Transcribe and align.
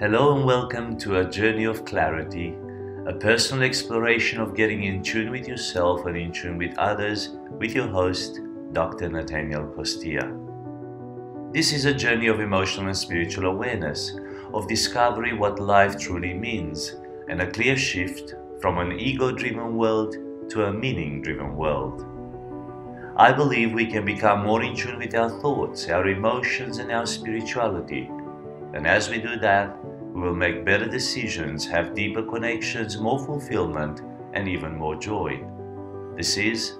Hello 0.00 0.36
and 0.36 0.44
welcome 0.44 0.96
to 0.98 1.18
a 1.18 1.28
journey 1.28 1.64
of 1.64 1.84
clarity, 1.84 2.56
a 3.08 3.12
personal 3.14 3.64
exploration 3.64 4.40
of 4.40 4.54
getting 4.54 4.84
in 4.84 5.02
tune 5.02 5.28
with 5.28 5.48
yourself 5.48 6.06
and 6.06 6.16
in 6.16 6.30
tune 6.30 6.56
with 6.56 6.78
others 6.78 7.30
with 7.58 7.72
your 7.72 7.88
host, 7.88 8.38
Dr. 8.72 9.10
Natanael 9.10 9.74
Costea. 9.74 11.52
This 11.52 11.72
is 11.72 11.84
a 11.84 11.92
journey 11.92 12.28
of 12.28 12.38
emotional 12.38 12.86
and 12.86 12.96
spiritual 12.96 13.46
awareness, 13.46 14.16
of 14.54 14.68
discovery 14.68 15.32
what 15.32 15.58
life 15.58 15.98
truly 15.98 16.32
means, 16.32 16.94
and 17.28 17.42
a 17.42 17.50
clear 17.50 17.76
shift 17.76 18.36
from 18.60 18.78
an 18.78 18.92
ego 19.00 19.32
driven 19.32 19.76
world 19.76 20.14
to 20.50 20.66
a 20.66 20.72
meaning 20.72 21.22
driven 21.22 21.56
world. 21.56 22.06
I 23.16 23.32
believe 23.32 23.72
we 23.72 23.86
can 23.86 24.04
become 24.04 24.44
more 24.44 24.62
in 24.62 24.76
tune 24.76 25.00
with 25.00 25.16
our 25.16 25.40
thoughts, 25.40 25.88
our 25.88 26.06
emotions, 26.06 26.78
and 26.78 26.92
our 26.92 27.04
spirituality. 27.04 28.08
And 28.74 28.86
as 28.86 29.08
we 29.08 29.18
do 29.18 29.36
that, 29.36 29.74
we 30.12 30.20
will 30.20 30.34
make 30.34 30.64
better 30.64 30.86
decisions, 30.86 31.66
have 31.66 31.94
deeper 31.94 32.22
connections, 32.22 32.98
more 32.98 33.18
fulfillment, 33.18 34.02
and 34.34 34.46
even 34.46 34.76
more 34.76 34.94
joy. 34.94 35.42
This 36.16 36.36
is 36.36 36.74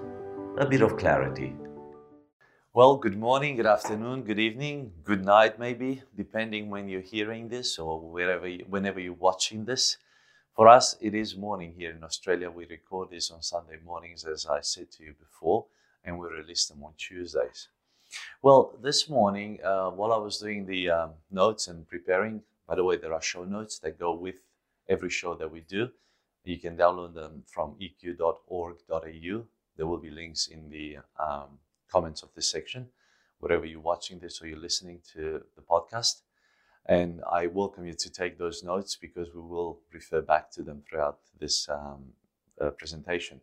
a 0.59 0.67
bit 0.67 0.81
of 0.81 0.97
clarity. 0.97 1.55
Well, 2.73 2.95
good 2.97 3.17
morning, 3.17 3.55
good 3.55 3.65
afternoon, 3.65 4.23
good 4.23 4.37
evening, 4.37 4.91
good 5.03 5.25
night, 5.25 5.57
maybe, 5.57 6.03
depending 6.15 6.69
when 6.69 6.87
you're 6.87 7.01
hearing 7.01 7.49
this 7.49 7.79
or 7.79 7.99
wherever 7.99 8.47
you, 8.47 8.65
whenever 8.69 8.99
you're 8.99 9.13
watching 9.13 9.65
this. 9.65 9.97
For 10.55 10.67
us, 10.67 10.95
it 11.01 11.15
is 11.15 11.35
morning 11.35 11.73
here 11.75 11.89
in 11.91 12.03
Australia. 12.03 12.51
We 12.51 12.67
record 12.67 13.09
this 13.09 13.31
on 13.31 13.41
Sunday 13.41 13.79
mornings, 13.83 14.25
as 14.25 14.45
I 14.45 14.61
said 14.61 14.91
to 14.91 15.03
you 15.03 15.15
before, 15.19 15.65
and 16.03 16.19
we 16.19 16.27
release 16.27 16.67
them 16.67 16.83
on 16.83 16.93
Tuesdays. 16.97 17.69
Well, 18.41 18.77
this 18.81 19.09
morning, 19.09 19.59
uh, 19.63 19.89
while 19.89 20.13
I 20.13 20.17
was 20.17 20.37
doing 20.37 20.65
the 20.65 20.89
um, 20.89 21.11
notes 21.29 21.67
and 21.67 21.87
preparing, 21.87 22.41
by 22.67 22.75
the 22.75 22.83
way, 22.83 22.97
there 22.97 23.13
are 23.13 23.21
show 23.21 23.43
notes 23.43 23.79
that 23.79 23.99
go 23.99 24.13
with 24.13 24.35
every 24.87 25.09
show 25.09 25.35
that 25.35 25.51
we 25.51 25.61
do. 25.61 25.89
You 26.45 26.57
can 26.57 26.77
download 26.77 27.13
them 27.13 27.43
from 27.47 27.75
eq.org.au. 27.81 29.45
There 29.75 29.87
will 29.87 29.97
be 29.97 30.09
links 30.09 30.47
in 30.47 30.69
the 30.69 30.99
um, 31.19 31.59
comments 31.91 32.23
of 32.23 32.29
this 32.33 32.49
section, 32.49 32.87
wherever 33.39 33.65
you're 33.65 33.81
watching 33.81 34.19
this 34.19 34.41
or 34.41 34.47
you're 34.47 34.57
listening 34.57 35.01
to 35.13 35.41
the 35.55 35.61
podcast. 35.61 36.21
And 36.85 37.21
I 37.29 37.47
welcome 37.47 37.85
you 37.85 37.93
to 37.93 38.09
take 38.09 38.37
those 38.37 38.63
notes 38.63 38.95
because 38.95 39.27
we 39.33 39.41
will 39.41 39.81
refer 39.93 40.21
back 40.21 40.49
to 40.51 40.63
them 40.63 40.81
throughout 40.89 41.19
this 41.39 41.67
um, 41.69 42.13
uh, 42.59 42.69
presentation. 42.71 43.41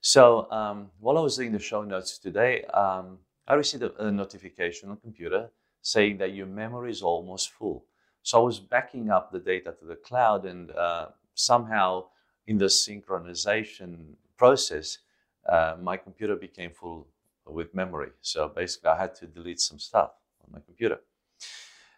So 0.00 0.50
um, 0.50 0.90
while 1.00 1.16
I 1.16 1.22
was 1.22 1.36
doing 1.36 1.52
the 1.52 1.58
show 1.58 1.82
notes 1.82 2.18
today, 2.18 2.64
um, 2.66 3.18
I 3.46 3.54
received 3.54 3.82
a, 3.82 4.06
a 4.06 4.10
notification 4.10 4.88
on 4.88 4.96
the 4.96 5.00
computer 5.00 5.50
saying 5.82 6.18
that 6.18 6.32
your 6.32 6.46
memory 6.46 6.90
is 6.90 7.02
almost 7.02 7.50
full. 7.50 7.84
So 8.22 8.40
I 8.40 8.44
was 8.44 8.58
backing 8.58 9.10
up 9.10 9.30
the 9.30 9.38
data 9.38 9.74
to 9.78 9.84
the 9.84 9.96
cloud, 9.96 10.46
and 10.46 10.70
uh, 10.70 11.08
somehow 11.34 12.06
in 12.46 12.56
the 12.56 12.66
synchronization 12.66 14.14
process, 14.38 14.98
uh, 15.46 15.76
my 15.80 15.98
computer 15.98 16.36
became 16.36 16.70
full 16.70 17.06
with 17.46 17.74
memory. 17.74 18.10
So 18.22 18.48
basically, 18.48 18.90
I 18.90 18.98
had 18.98 19.14
to 19.16 19.26
delete 19.26 19.60
some 19.60 19.78
stuff 19.78 20.12
on 20.42 20.52
my 20.52 20.60
computer. 20.60 21.00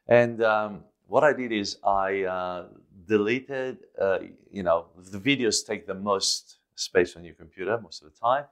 And 0.09 0.43
um, 0.43 0.85
what 1.07 1.23
I 1.23 1.33
did 1.33 1.53
is 1.53 1.79
I 1.85 2.25
uh, 2.25 2.65
deleted, 3.07 3.79
uh, 4.01 4.19
you 4.51 4.65
know, 4.65 4.87
the 4.97 5.19
videos 5.19 5.65
take 5.65 5.87
the 5.87 5.95
most 5.95 6.57
space 6.75 7.15
on 7.17 7.25
your 7.25 7.35
computer 7.35 7.81
most 7.81 8.03
of 8.03 8.13
the 8.13 8.19
time. 8.19 8.45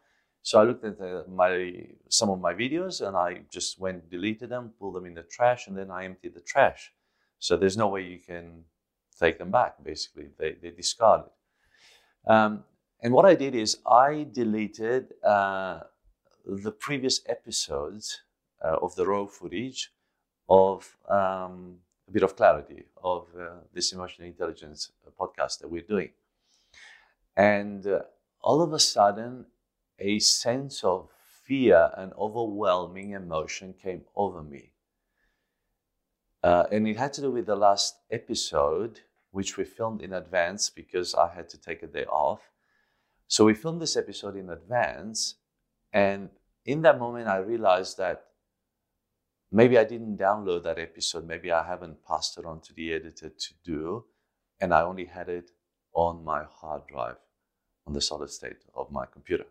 So 0.45 0.61
I 0.61 0.65
looked 0.65 0.85
at 0.85 1.01
uh, 1.01 1.23
my 1.27 1.87
some 2.11 2.29
of 2.29 2.39
my 2.39 2.53
videos 2.53 3.01
and 3.01 3.17
I 3.17 3.41
just 3.51 3.81
went 3.81 4.11
deleted 4.11 4.51
them, 4.51 4.73
pulled 4.79 4.95
them 4.95 5.07
in 5.07 5.15
the 5.15 5.23
trash, 5.23 5.69
and 5.69 5.77
then 5.77 5.91
I 5.91 6.05
emptied 6.05 6.35
the 6.35 6.43
trash. 6.43 6.93
So 7.39 7.57
there's 7.57 7.79
no 7.79 7.89
way 7.89 8.03
you 8.03 8.19
can 8.19 8.65
take 9.19 9.39
them 9.39 9.51
back, 9.51 9.83
basically. 9.83 10.29
They, 10.39 10.53
they 10.61 10.71
discarded. 10.71 11.31
Um, 12.27 12.65
and 13.03 13.15
what 13.15 13.25
I 13.25 13.35
did 13.35 13.55
is 13.55 13.79
I 13.87 14.27
deleted 14.33 15.15
uh, 15.25 15.81
the 16.45 16.73
previous 16.73 17.23
episodes 17.27 18.21
uh, 18.63 18.77
of 18.83 18.95
the 18.97 19.07
raw 19.07 19.25
footage 19.25 19.93
of 20.51 20.95
um, 21.09 21.77
a 22.07 22.11
bit 22.13 22.23
of 22.23 22.37
clarity 22.37 22.85
of 23.03 23.29
uh, 23.39 23.61
this 23.73 23.93
emotional 23.93 24.29
intelligence 24.29 24.93
podcast 25.19 25.61
that 25.61 25.71
we're 25.71 25.89
doing. 25.89 26.11
And 27.35 27.87
uh, 27.87 28.01
all 28.43 28.61
of 28.61 28.75
a 28.75 28.79
sudden, 28.79 29.47
a 29.99 30.19
sense 30.19 30.83
of 30.85 31.11
fear 31.45 31.91
and 31.97 32.13
overwhelming 32.15 33.11
emotion 33.11 33.75
came 33.75 34.03
over 34.17 34.43
me. 34.43 34.73
Uh, 36.43 36.67
and 36.71 36.87
it 36.87 36.97
had 36.97 37.13
to 37.15 37.23
do 37.23 37.31
with 37.31 37.47
the 37.47 37.57
last 37.57 37.97
episode, 38.11 39.01
which 39.31 39.57
we 39.57 39.65
filmed 39.65 40.03
in 40.03 40.13
advance 40.13 40.69
because 40.69 41.15
I 41.15 41.33
had 41.35 41.49
to 41.51 41.59
take 41.59 41.83
a 41.83 41.87
day 41.87 42.05
off. 42.05 42.51
So 43.29 43.47
we 43.47 43.55
filmed 43.55 43.81
this 43.81 43.97
episode 43.97 44.37
in 44.37 44.51
advance. 44.51 45.37
And 45.93 46.29
in 46.67 46.83
that 46.83 46.99
moment, 46.99 47.29
I 47.29 47.39
realized 47.39 47.97
that 47.99 48.25
maybe 49.51 49.79
I 49.79 49.85
didn't 49.85 50.19
download 50.19 50.65
that 50.65 50.79
episode. 50.79 51.27
Maybe 51.27 51.51
I 51.51 51.67
haven't 51.67 52.05
passed 52.05 52.37
it 52.39 52.45
on 52.45 52.61
to 52.63 52.75
the 52.75 52.93
editor 52.93 53.31
to 53.31 53.55
do. 53.65 54.05
And 54.61 54.75
I 54.75 54.83
only 54.83 55.07
had 55.07 55.29
it 55.29 55.51
on 55.95 56.25
my 56.25 56.45
hard 56.45 56.83
drive, 56.87 57.17
on 57.87 57.95
the 57.95 58.01
solid 58.01 58.31
state 58.31 58.65
of 58.75 58.91
my 58.91 59.07
computer. 59.07 59.47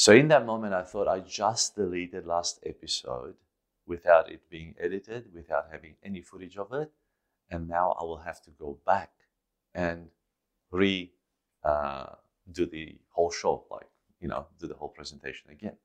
So 0.00 0.14
in 0.14 0.28
that 0.28 0.46
moment, 0.46 0.72
I 0.72 0.82
thought 0.82 1.08
I 1.08 1.20
just 1.20 1.76
deleted 1.76 2.24
last 2.24 2.58
episode 2.64 3.34
without 3.86 4.32
it 4.32 4.40
being 4.48 4.74
edited, 4.80 5.26
without 5.34 5.66
having 5.70 5.94
any 6.02 6.22
footage 6.22 6.56
of 6.56 6.72
it. 6.72 6.90
And 7.50 7.68
now 7.68 7.94
I 8.00 8.04
will 8.04 8.16
have 8.16 8.40
to 8.44 8.50
go 8.58 8.78
back 8.86 9.10
and 9.74 10.08
re 10.70 11.12
uh, 11.62 12.14
do 12.50 12.64
the 12.64 12.96
whole 13.10 13.30
show, 13.30 13.66
like, 13.70 13.90
you 14.22 14.28
know, 14.28 14.46
do 14.58 14.66
the 14.66 14.74
whole 14.74 14.88
presentation 14.88 15.50
again. 15.50 15.76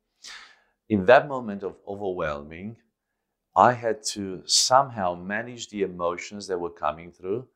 In 0.88 1.06
that 1.08 1.28
moment 1.28 1.64
of 1.64 1.76
overwhelming, 1.86 2.78
I 3.54 3.74
had 3.74 4.02
to 4.14 4.44
somehow 4.46 5.16
manage 5.16 5.68
the 5.68 5.82
emotions 5.82 6.48
that 6.48 6.58
were 6.58 6.70
coming 6.86 7.12
through 7.12 7.50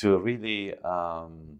to 0.00 0.16
really 0.16 0.74
um, 0.76 1.58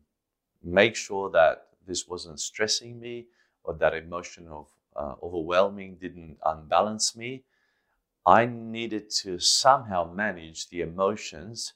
make 0.62 0.97
sure 0.97 1.28
that 1.32 1.66
this 1.87 2.09
wasn't 2.09 2.41
stressing 2.41 2.99
me 2.99 3.26
or 3.65 3.75
that 3.75 3.95
emotion 3.95 4.49
of 4.49 4.69
uh, 4.97 5.15
overwhelming 5.23 5.97
didn't 5.97 6.39
unbalance 6.45 7.17
me 7.17 7.45
I 8.27 8.47
needed 8.47 9.11
to 9.23 9.39
somehow 9.39 10.12
manage 10.12 10.69
the 10.71 10.81
emotions 10.81 11.75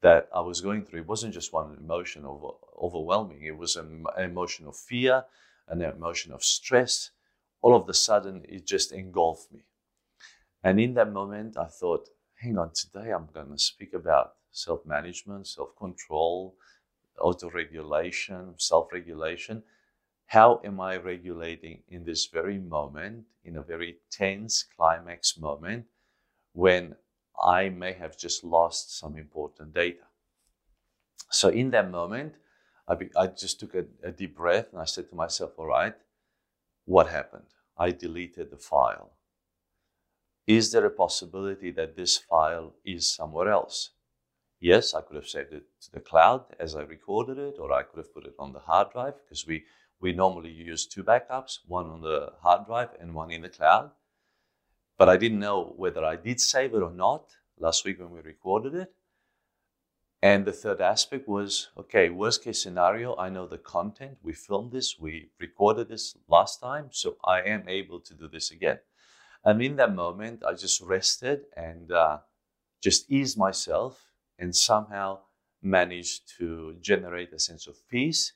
that 0.00 0.28
I 0.34 0.40
was 0.40 0.62
going 0.62 0.84
through. 0.86 1.00
It 1.00 1.06
wasn't 1.06 1.34
just 1.34 1.52
one 1.52 1.76
emotion 1.76 2.24
of 2.24 2.42
overwhelming, 2.78 3.42
it 3.42 3.58
was 3.58 3.76
an 3.76 4.06
emotion 4.16 4.66
of 4.66 4.76
fear, 4.76 5.26
an 5.68 5.82
emotion 5.82 6.32
of 6.32 6.42
stress. 6.44 7.10
All 7.62 7.74
of 7.76 7.88
a 7.88 7.94
sudden, 7.94 8.44
it 8.48 8.66
just 8.66 8.92
engulfed 8.92 9.52
me. 9.52 9.64
And 10.62 10.78
in 10.80 10.94
that 10.94 11.12
moment, 11.12 11.56
I 11.56 11.66
thought, 11.66 12.08
hang 12.34 12.58
on, 12.58 12.72
today 12.74 13.10
I'm 13.12 13.28
going 13.32 13.50
to 13.50 13.58
speak 13.58 13.94
about 13.94 14.34
self 14.50 14.84
management, 14.84 15.46
self 15.46 15.74
control, 15.76 16.56
auto 17.20 17.50
regulation, 17.50 18.54
self 18.58 18.92
regulation. 18.92 19.64
How 20.26 20.60
am 20.64 20.80
I 20.80 20.96
regulating 20.96 21.82
in 21.88 22.04
this 22.04 22.26
very 22.26 22.58
moment, 22.58 23.26
in 23.44 23.56
a 23.56 23.62
very 23.62 23.98
tense 24.10 24.64
climax 24.76 25.38
moment, 25.38 25.86
when 26.52 26.96
I 27.40 27.68
may 27.68 27.92
have 27.92 28.18
just 28.18 28.42
lost 28.42 28.98
some 28.98 29.16
important 29.16 29.72
data? 29.72 30.02
So, 31.30 31.48
in 31.48 31.70
that 31.70 31.90
moment, 31.90 32.34
I, 32.88 32.94
be, 32.96 33.10
I 33.16 33.28
just 33.28 33.60
took 33.60 33.74
a, 33.74 33.84
a 34.02 34.10
deep 34.10 34.36
breath 34.36 34.72
and 34.72 34.80
I 34.80 34.84
said 34.84 35.08
to 35.10 35.16
myself, 35.16 35.52
All 35.58 35.66
right, 35.66 35.94
what 36.84 37.08
happened? 37.08 37.46
I 37.78 37.90
deleted 37.92 38.50
the 38.50 38.56
file. 38.56 39.12
Is 40.46 40.72
there 40.72 40.86
a 40.86 40.90
possibility 40.90 41.70
that 41.72 41.96
this 41.96 42.16
file 42.16 42.74
is 42.84 43.12
somewhere 43.12 43.48
else? 43.48 43.90
Yes, 44.60 44.94
I 44.94 45.02
could 45.02 45.16
have 45.16 45.28
saved 45.28 45.52
it 45.52 45.64
to 45.82 45.92
the 45.92 46.00
cloud 46.00 46.44
as 46.58 46.74
I 46.74 46.82
recorded 46.82 47.38
it, 47.38 47.56
or 47.58 47.72
I 47.72 47.82
could 47.82 47.98
have 47.98 48.14
put 48.14 48.24
it 48.24 48.34
on 48.38 48.52
the 48.52 48.60
hard 48.60 48.92
drive 48.92 49.14
because 49.22 49.46
we 49.46 49.64
we 50.00 50.12
normally 50.12 50.50
use 50.50 50.86
two 50.86 51.02
backups, 51.02 51.58
one 51.66 51.86
on 51.86 52.00
the 52.00 52.32
hard 52.40 52.66
drive 52.66 52.90
and 53.00 53.14
one 53.14 53.30
in 53.30 53.42
the 53.42 53.48
cloud. 53.48 53.90
But 54.98 55.08
I 55.08 55.16
didn't 55.16 55.40
know 55.40 55.74
whether 55.76 56.04
I 56.04 56.16
did 56.16 56.40
save 56.40 56.74
it 56.74 56.82
or 56.82 56.90
not 56.90 57.30
last 57.58 57.84
week 57.84 57.98
when 57.98 58.10
we 58.10 58.20
recorded 58.20 58.74
it. 58.74 58.92
And 60.22 60.44
the 60.44 60.52
third 60.52 60.80
aspect 60.80 61.28
was 61.28 61.68
okay, 61.78 62.08
worst 62.08 62.42
case 62.42 62.62
scenario, 62.62 63.14
I 63.16 63.28
know 63.28 63.46
the 63.46 63.58
content. 63.58 64.18
We 64.22 64.32
filmed 64.32 64.72
this, 64.72 64.98
we 64.98 65.30
recorded 65.38 65.88
this 65.88 66.16
last 66.28 66.60
time, 66.60 66.88
so 66.90 67.16
I 67.24 67.42
am 67.42 67.68
able 67.68 68.00
to 68.00 68.14
do 68.14 68.26
this 68.26 68.50
again. 68.50 68.78
And 69.44 69.62
in 69.62 69.76
that 69.76 69.94
moment, 69.94 70.42
I 70.44 70.54
just 70.54 70.80
rested 70.80 71.42
and 71.56 71.92
uh, 71.92 72.18
just 72.82 73.10
eased 73.10 73.38
myself 73.38 74.10
and 74.38 74.56
somehow 74.56 75.20
managed 75.62 76.36
to 76.38 76.76
generate 76.80 77.32
a 77.32 77.38
sense 77.38 77.66
of 77.66 77.76
peace 77.88 78.32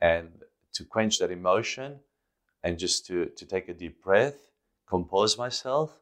and 0.00 0.30
to 0.74 0.84
quench 0.84 1.18
that 1.18 1.30
emotion 1.30 2.00
and 2.62 2.78
just 2.78 3.06
to, 3.06 3.26
to 3.26 3.46
take 3.46 3.68
a 3.68 3.74
deep 3.74 4.02
breath, 4.02 4.50
compose 4.88 5.38
myself, 5.38 6.00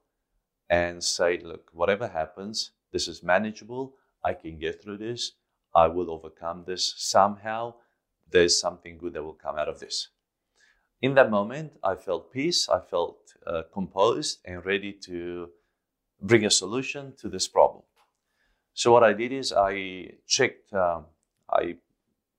and 0.70 1.03
say, 1.03 1.38
look, 1.38 1.70
whatever 1.73 2.09
happens, 2.09 2.73
this 2.93 3.09
is 3.09 3.23
manageable. 3.23 3.94
I 4.25 4.35
can 4.35 4.59
get 4.59 4.82
through 4.82 4.99
this. 4.99 5.32
I 5.75 5.87
will 5.87 6.11
overcome 6.11 6.65
this 6.67 6.94
somehow. 6.97 7.75
There's 8.31 8.61
something 8.61 8.99
good 8.99 9.15
that 9.15 9.23
will 9.23 9.35
come 9.35 9.56
out 9.56 9.69
of 9.69 9.81
this. 9.81 10.09
In 11.00 11.15
that 11.15 11.31
moment, 11.31 11.73
I 11.82 11.94
felt 11.94 12.32
peace. 12.32 12.69
I 12.69 12.81
felt 12.81 13.35
uh, 13.47 13.62
composed 13.73 14.41
and 14.44 14.65
ready 14.67 14.93
to 15.05 15.49
bring 16.20 16.44
a 16.44 16.50
solution 16.50 17.15
to 17.20 17.29
this 17.29 17.47
problem. 17.47 17.85
So 18.75 18.93
what 18.93 19.05
I 19.05 19.12
did 19.12 19.32
is 19.32 19.53
I 19.53 20.11
checked. 20.26 20.73
Um, 20.73 21.06
I, 21.50 21.76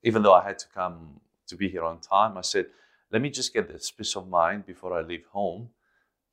even 0.03 0.21
though 0.21 0.33
I 0.33 0.43
had 0.43 0.59
to 0.59 0.67
come 0.73 1.19
to 1.49 1.55
be 1.55 1.69
here 1.69 1.83
on 1.83 1.99
time, 1.99 2.37
I 2.37 2.41
said, 2.41 2.67
let 3.11 3.21
me 3.21 3.29
just 3.29 3.53
get 3.53 3.67
this 3.67 3.91
peace 3.91 4.15
of 4.15 4.27
mind 4.27 4.65
before 4.65 4.93
I 4.97 5.01
leave 5.01 5.25
home, 5.31 5.69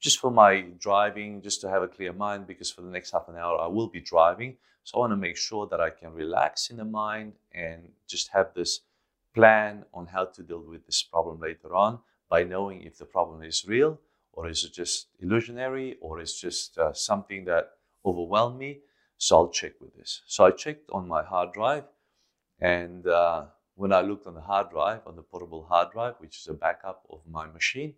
just 0.01 0.21
for 0.21 0.31
my 0.31 0.61
driving, 0.79 1.43
just 1.43 1.61
to 1.63 1.69
have 1.71 1.83
a 1.83 1.89
clear 1.89 2.13
mind, 2.13 2.47
because 2.47 2.71
for 2.71 2.83
the 2.83 2.91
next 2.91 3.13
half 3.13 3.29
an 3.29 3.37
hour 3.37 3.59
I 3.61 3.67
will 3.67 3.89
be 3.89 4.01
driving. 4.01 4.57
So 4.85 4.99
I 4.99 5.01
want 5.01 5.13
to 5.13 5.17
make 5.17 5.37
sure 5.37 5.67
that 5.67 5.81
I 5.81 5.91
can 5.91 6.13
relax 6.13 6.71
in 6.71 6.77
the 6.77 6.85
mind 6.85 7.33
and 7.53 7.89
just 8.07 8.29
have 8.29 8.55
this 8.55 8.81
plan 9.35 9.85
on 9.93 10.07
how 10.07 10.27
to 10.27 10.43
deal 10.43 10.61
with 10.61 10.87
this 10.87 11.03
problem 11.03 11.41
later 11.41 11.75
on 11.75 11.99
by 12.29 12.45
knowing 12.45 12.83
if 12.83 12.97
the 12.99 13.05
problem 13.05 13.43
is 13.43 13.65
real 13.67 13.99
or 14.33 14.49
is 14.49 14.65
it 14.65 14.73
just 14.73 15.09
illusionary 15.21 15.97
or 16.01 16.21
is 16.21 16.39
just 16.39 16.79
uh, 16.79 16.93
something 16.93 17.45
that 17.47 17.71
overwhelmed 18.05 18.59
me. 18.59 18.81
So 19.19 19.37
I'll 19.37 19.49
check 19.49 19.73
with 19.81 19.97
this. 19.97 20.23
So 20.27 20.45
I 20.45 20.51
checked 20.51 20.91
on 20.91 21.09
my 21.09 21.23
hard 21.25 21.53
drive 21.53 21.85
and 22.61 23.07
uh, 23.07 23.47
when 23.76 23.93
I 23.93 24.00
looked 24.00 24.26
on 24.26 24.34
the 24.34 24.40
hard 24.40 24.70
drive, 24.70 25.02
on 25.06 25.17
the 25.17 25.23
portable 25.23 25.64
hard 25.69 25.93
drive, 25.93 26.14
which 26.19 26.38
is 26.38 26.49
a 26.49 26.55
backup 26.55 27.06
of 27.11 27.20
my 27.31 27.46
machine, 27.46 27.94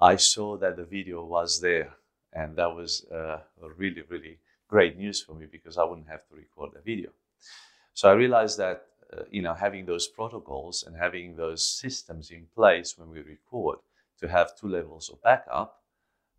I 0.00 0.16
saw 0.16 0.56
that 0.58 0.76
the 0.76 0.84
video 0.84 1.24
was 1.24 1.60
there. 1.60 1.94
And 2.32 2.56
that 2.56 2.74
was 2.74 3.06
uh, 3.10 3.38
really, 3.76 4.02
really 4.08 4.38
great 4.68 4.96
news 4.96 5.20
for 5.20 5.34
me 5.34 5.46
because 5.50 5.78
I 5.78 5.84
wouldn't 5.84 6.08
have 6.08 6.26
to 6.28 6.36
record 6.36 6.70
the 6.74 6.80
video. 6.80 7.10
So 7.94 8.08
I 8.08 8.12
realized 8.12 8.58
that, 8.58 8.86
uh, 9.12 9.22
you 9.30 9.42
know, 9.42 9.54
having 9.54 9.84
those 9.86 10.06
protocols 10.06 10.84
and 10.86 10.96
having 10.96 11.34
those 11.34 11.66
systems 11.66 12.30
in 12.30 12.46
place 12.54 12.96
when 12.96 13.10
we 13.10 13.20
record 13.20 13.78
to 14.20 14.28
have 14.28 14.56
two 14.56 14.68
levels 14.68 15.10
of 15.10 15.20
backup 15.22 15.82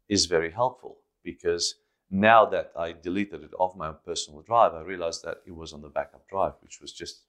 is 0.07 0.27
very 0.27 0.51
helpful 0.51 0.99
because 1.23 1.75
now 2.09 2.45
that 2.45 2.71
I 2.77 2.93
deleted 2.93 3.43
it 3.43 3.51
off 3.57 3.75
my 3.75 3.91
personal 3.91 4.41
drive, 4.41 4.73
I 4.73 4.81
realized 4.81 5.23
that 5.23 5.37
it 5.45 5.55
was 5.55 5.73
on 5.73 5.81
the 5.81 5.89
backup 5.89 6.27
drive, 6.29 6.53
which 6.61 6.79
was 6.79 6.93
just 6.93 7.23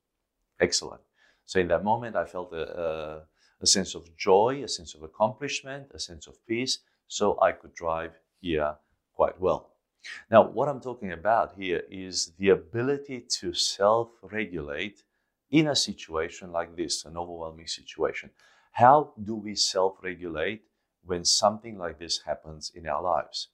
excellent. 0.61 1.01
So 1.47 1.61
in 1.61 1.69
that 1.69 1.85
moment, 1.85 2.17
I 2.17 2.25
felt 2.25 2.53
a, 2.53 2.81
a, 2.81 3.23
a 3.61 3.67
sense 3.67 3.95
of 3.95 4.17
joy, 4.17 4.63
a 4.65 4.69
sense 4.69 4.95
of 4.95 5.03
accomplishment, 5.03 5.89
a 5.95 5.99
sense 5.99 6.27
of 6.27 6.35
peace. 6.47 6.79
So 7.09 7.39
I 7.43 7.53
could 7.53 7.75
drive 7.75 8.13
here 8.41 8.75
quite 9.15 9.41
well. 9.41 9.73
Now, 10.31 10.43
what 10.49 10.69
I'm 10.69 10.81
talking 10.81 11.13
about 11.13 11.55
here 11.55 11.83
is 11.91 12.33
the 12.39 12.51
ability 12.51 13.21
to 13.41 13.55
self 13.55 14.11
regulate 14.23 15.05
in 15.51 15.69
a 15.69 15.77
situation 15.77 16.51
like 16.51 16.77
this, 16.77 17.05
an 17.05 17.17
overwhelming 17.17 17.69
situation. 17.69 18.31
How 18.73 19.13
do 19.23 19.37
we 19.37 19.55
self 19.55 19.99
regulate 20.03 20.63
when 21.05 21.25
something 21.25 21.79
like 21.79 21.99
this 21.99 22.23
happens 22.23 22.73
in 22.75 22.89
our 22.89 23.03
lives? 23.03 23.49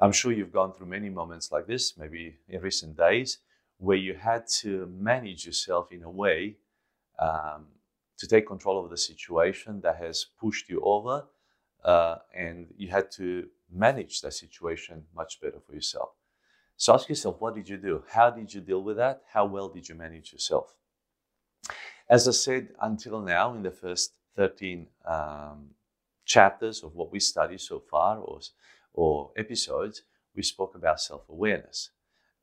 I'm 0.00 0.12
sure 0.12 0.32
you've 0.32 0.52
gone 0.52 0.72
through 0.72 0.86
many 0.86 1.10
moments 1.10 1.52
like 1.52 1.66
this, 1.66 1.98
maybe 1.98 2.36
in 2.48 2.60
recent 2.60 2.96
days, 2.96 3.38
where 3.78 3.96
you 3.96 4.14
had 4.14 4.46
to 4.60 4.86
manage 4.86 5.44
yourself 5.44 5.92
in 5.92 6.02
a 6.02 6.10
way 6.10 6.56
um, 7.18 7.66
to 8.18 8.26
take 8.26 8.46
control 8.46 8.82
of 8.82 8.90
the 8.90 8.96
situation 8.96 9.80
that 9.82 9.96
has 9.96 10.26
pushed 10.40 10.68
you 10.68 10.80
over, 10.82 11.26
uh, 11.84 12.16
and 12.34 12.66
you 12.76 12.88
had 12.88 13.10
to 13.12 13.48
manage 13.72 14.20
that 14.20 14.34
situation 14.34 15.04
much 15.14 15.40
better 15.40 15.60
for 15.60 15.74
yourself. 15.74 16.10
So 16.76 16.94
ask 16.94 17.08
yourself, 17.08 17.40
what 17.40 17.54
did 17.54 17.68
you 17.68 17.76
do? 17.76 18.04
How 18.08 18.30
did 18.30 18.52
you 18.54 18.60
deal 18.60 18.82
with 18.82 18.96
that? 18.96 19.22
How 19.32 19.46
well 19.46 19.68
did 19.68 19.88
you 19.88 19.94
manage 19.94 20.32
yourself? 20.32 20.76
As 22.08 22.26
I 22.26 22.30
said, 22.30 22.68
until 22.80 23.20
now, 23.20 23.54
in 23.54 23.62
the 23.62 23.70
first 23.70 24.14
13 24.36 24.86
um, 25.04 25.70
chapters 26.24 26.82
of 26.82 26.94
what 26.94 27.10
we 27.10 27.20
studied 27.20 27.60
so 27.60 27.80
far, 27.80 28.18
or, 28.18 28.40
or 28.94 29.32
episodes, 29.36 30.02
we 30.34 30.42
spoke 30.42 30.74
about 30.74 31.00
self 31.00 31.28
awareness. 31.28 31.90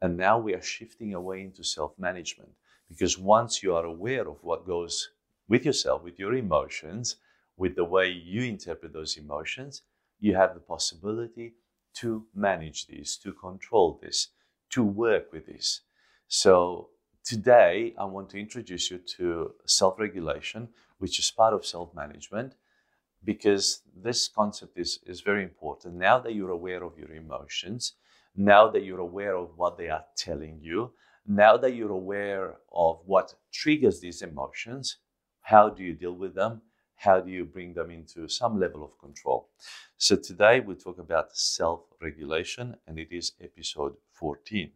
And 0.01 0.17
now 0.17 0.37
we 0.37 0.53
are 0.53 0.61
shifting 0.61 1.13
away 1.13 1.41
into 1.41 1.63
self 1.63 1.97
management. 1.97 2.51
Because 2.89 3.17
once 3.17 3.63
you 3.63 3.75
are 3.75 3.85
aware 3.85 4.27
of 4.27 4.37
what 4.41 4.67
goes 4.67 5.09
with 5.47 5.65
yourself, 5.65 6.03
with 6.03 6.19
your 6.19 6.33
emotions, 6.33 7.17
with 7.57 7.75
the 7.75 7.83
way 7.83 8.09
you 8.09 8.43
interpret 8.43 8.93
those 8.93 9.17
emotions, 9.17 9.81
you 10.19 10.35
have 10.35 10.53
the 10.53 10.59
possibility 10.59 11.53
to 11.95 12.25
manage 12.33 12.87
this, 12.87 13.17
to 13.17 13.33
control 13.33 13.99
this, 14.01 14.29
to 14.71 14.83
work 14.83 15.31
with 15.31 15.45
this. 15.45 15.81
So 16.27 16.89
today, 17.23 17.93
I 17.97 18.05
want 18.05 18.29
to 18.31 18.39
introduce 18.39 18.91
you 18.91 18.99
to 19.17 19.53
self 19.65 19.99
regulation, 19.99 20.69
which 20.97 21.19
is 21.19 21.31
part 21.31 21.53
of 21.53 21.65
self 21.65 21.93
management, 21.95 22.55
because 23.23 23.81
this 23.95 24.27
concept 24.27 24.77
is, 24.77 24.99
is 25.05 25.21
very 25.21 25.43
important. 25.43 25.95
Now 25.95 26.19
that 26.19 26.33
you're 26.33 26.51
aware 26.51 26.83
of 26.83 26.97
your 26.97 27.11
emotions, 27.11 27.93
now 28.35 28.69
that 28.69 28.83
you're 28.83 28.99
aware 28.99 29.35
of 29.35 29.57
what 29.57 29.77
they 29.77 29.89
are 29.89 30.03
telling 30.17 30.59
you, 30.61 30.91
now 31.27 31.57
that 31.57 31.73
you're 31.75 31.91
aware 31.91 32.55
of 32.71 32.99
what 33.05 33.33
triggers 33.51 33.99
these 33.99 34.21
emotions, 34.21 34.97
how 35.41 35.69
do 35.69 35.83
you 35.83 35.93
deal 35.93 36.13
with 36.13 36.35
them? 36.35 36.61
How 36.95 37.19
do 37.19 37.31
you 37.31 37.45
bring 37.45 37.73
them 37.73 37.91
into 37.91 38.27
some 38.27 38.59
level 38.59 38.83
of 38.83 38.97
control? 38.99 39.49
So 39.97 40.15
today 40.15 40.59
we 40.59 40.75
talk 40.75 40.97
about 40.99 41.35
self 41.35 41.81
regulation, 42.01 42.75
and 42.87 42.97
it 42.99 43.09
is 43.11 43.33
episode 43.41 43.95
14. 44.13 44.71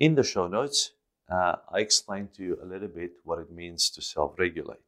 In 0.00 0.14
the 0.14 0.22
show 0.22 0.46
notes, 0.48 0.92
uh, 1.30 1.56
I 1.70 1.80
explain 1.80 2.28
to 2.36 2.42
you 2.42 2.58
a 2.62 2.66
little 2.66 2.88
bit 2.88 3.12
what 3.24 3.38
it 3.38 3.50
means 3.50 3.90
to 3.90 4.02
self 4.02 4.38
regulate. 4.38 4.80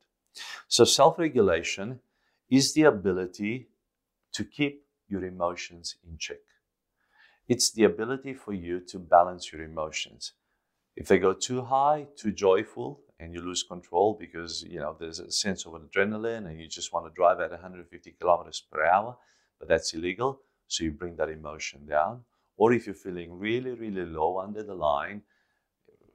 So, 0.68 0.84
self 0.84 1.18
regulation 1.18 2.00
is 2.50 2.72
the 2.74 2.84
ability 2.84 3.68
to 4.32 4.44
keep 4.44 4.84
your 5.08 5.24
emotions 5.24 5.96
in 6.08 6.16
check. 6.18 6.38
It's 7.48 7.70
the 7.70 7.84
ability 7.84 8.32
for 8.34 8.52
you 8.54 8.80
to 8.80 8.98
balance 8.98 9.52
your 9.52 9.62
emotions. 9.62 10.32
If 10.96 11.08
they 11.08 11.18
go 11.18 11.32
too 11.32 11.62
high, 11.62 12.08
too 12.16 12.32
joyful, 12.32 13.00
and 13.20 13.34
you 13.34 13.40
lose 13.42 13.62
control 13.62 14.16
because 14.18 14.62
you 14.62 14.80
know 14.80 14.96
there's 14.98 15.20
a 15.20 15.30
sense 15.30 15.66
of 15.66 15.74
adrenaline 15.74 16.46
and 16.48 16.58
you 16.58 16.66
just 16.66 16.92
want 16.92 17.06
to 17.06 17.12
drive 17.14 17.38
at 17.40 17.50
150 17.50 18.12
kilometers 18.18 18.62
per 18.72 18.84
hour, 18.84 19.16
but 19.58 19.68
that's 19.68 19.92
illegal. 19.92 20.40
So 20.66 20.84
you 20.84 20.92
bring 20.92 21.16
that 21.16 21.28
emotion 21.28 21.86
down. 21.86 22.24
Or 22.56 22.72
if 22.72 22.86
you're 22.86 22.94
feeling 22.94 23.38
really, 23.38 23.72
really 23.72 24.04
low 24.04 24.38
under 24.38 24.62
the 24.62 24.74
line, 24.74 25.22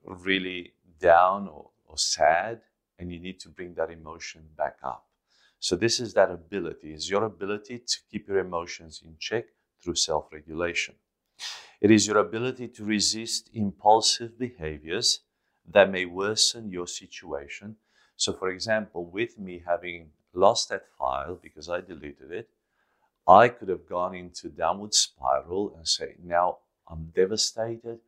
really 0.04 0.74
down 1.00 1.48
or, 1.48 1.70
or 1.86 1.98
sad, 1.98 2.62
and 3.00 3.12
you 3.12 3.20
need 3.20 3.40
to 3.42 3.50
bring 3.50 3.74
that 3.76 3.92
emotion 3.92 4.44
back 4.58 4.78
up. 4.84 5.06
So 5.60 5.76
this 5.76 6.00
is 6.00 6.14
that 6.14 6.32
ability, 6.32 6.94
is 6.94 7.10
your 7.10 7.24
ability 7.24 7.80
to 7.80 7.98
keep 8.12 8.28
your 8.28 8.40
emotions 8.40 9.02
in 9.04 9.16
check 9.20 9.46
through 9.82 9.96
self-regulation. 9.96 10.96
It 11.82 11.92
is 11.92 12.08
your 12.08 12.18
ability 12.18 12.68
to 12.70 12.86
resist 12.86 13.50
impulsive 13.54 14.38
behaviors 14.40 15.22
that 15.68 15.90
may 15.92 16.06
worsen 16.06 16.72
your 16.72 16.88
situation. 16.88 17.78
So, 18.18 18.34
for 18.34 18.50
example, 18.50 19.06
with 19.06 19.38
me 19.38 19.64
having 19.66 20.12
lost 20.34 20.70
that 20.70 20.88
file 20.98 21.36
because 21.42 21.70
I 21.70 21.82
deleted 21.82 22.32
it, 22.32 22.50
I 23.28 23.50
could 23.50 23.70
have 23.70 23.88
gone 23.88 24.16
into 24.16 24.50
downward 24.50 24.94
spiral 24.94 25.74
and 25.76 25.88
say, 25.88 26.16
now 26.24 26.60
I'm 26.90 27.12
devastated. 27.16 28.00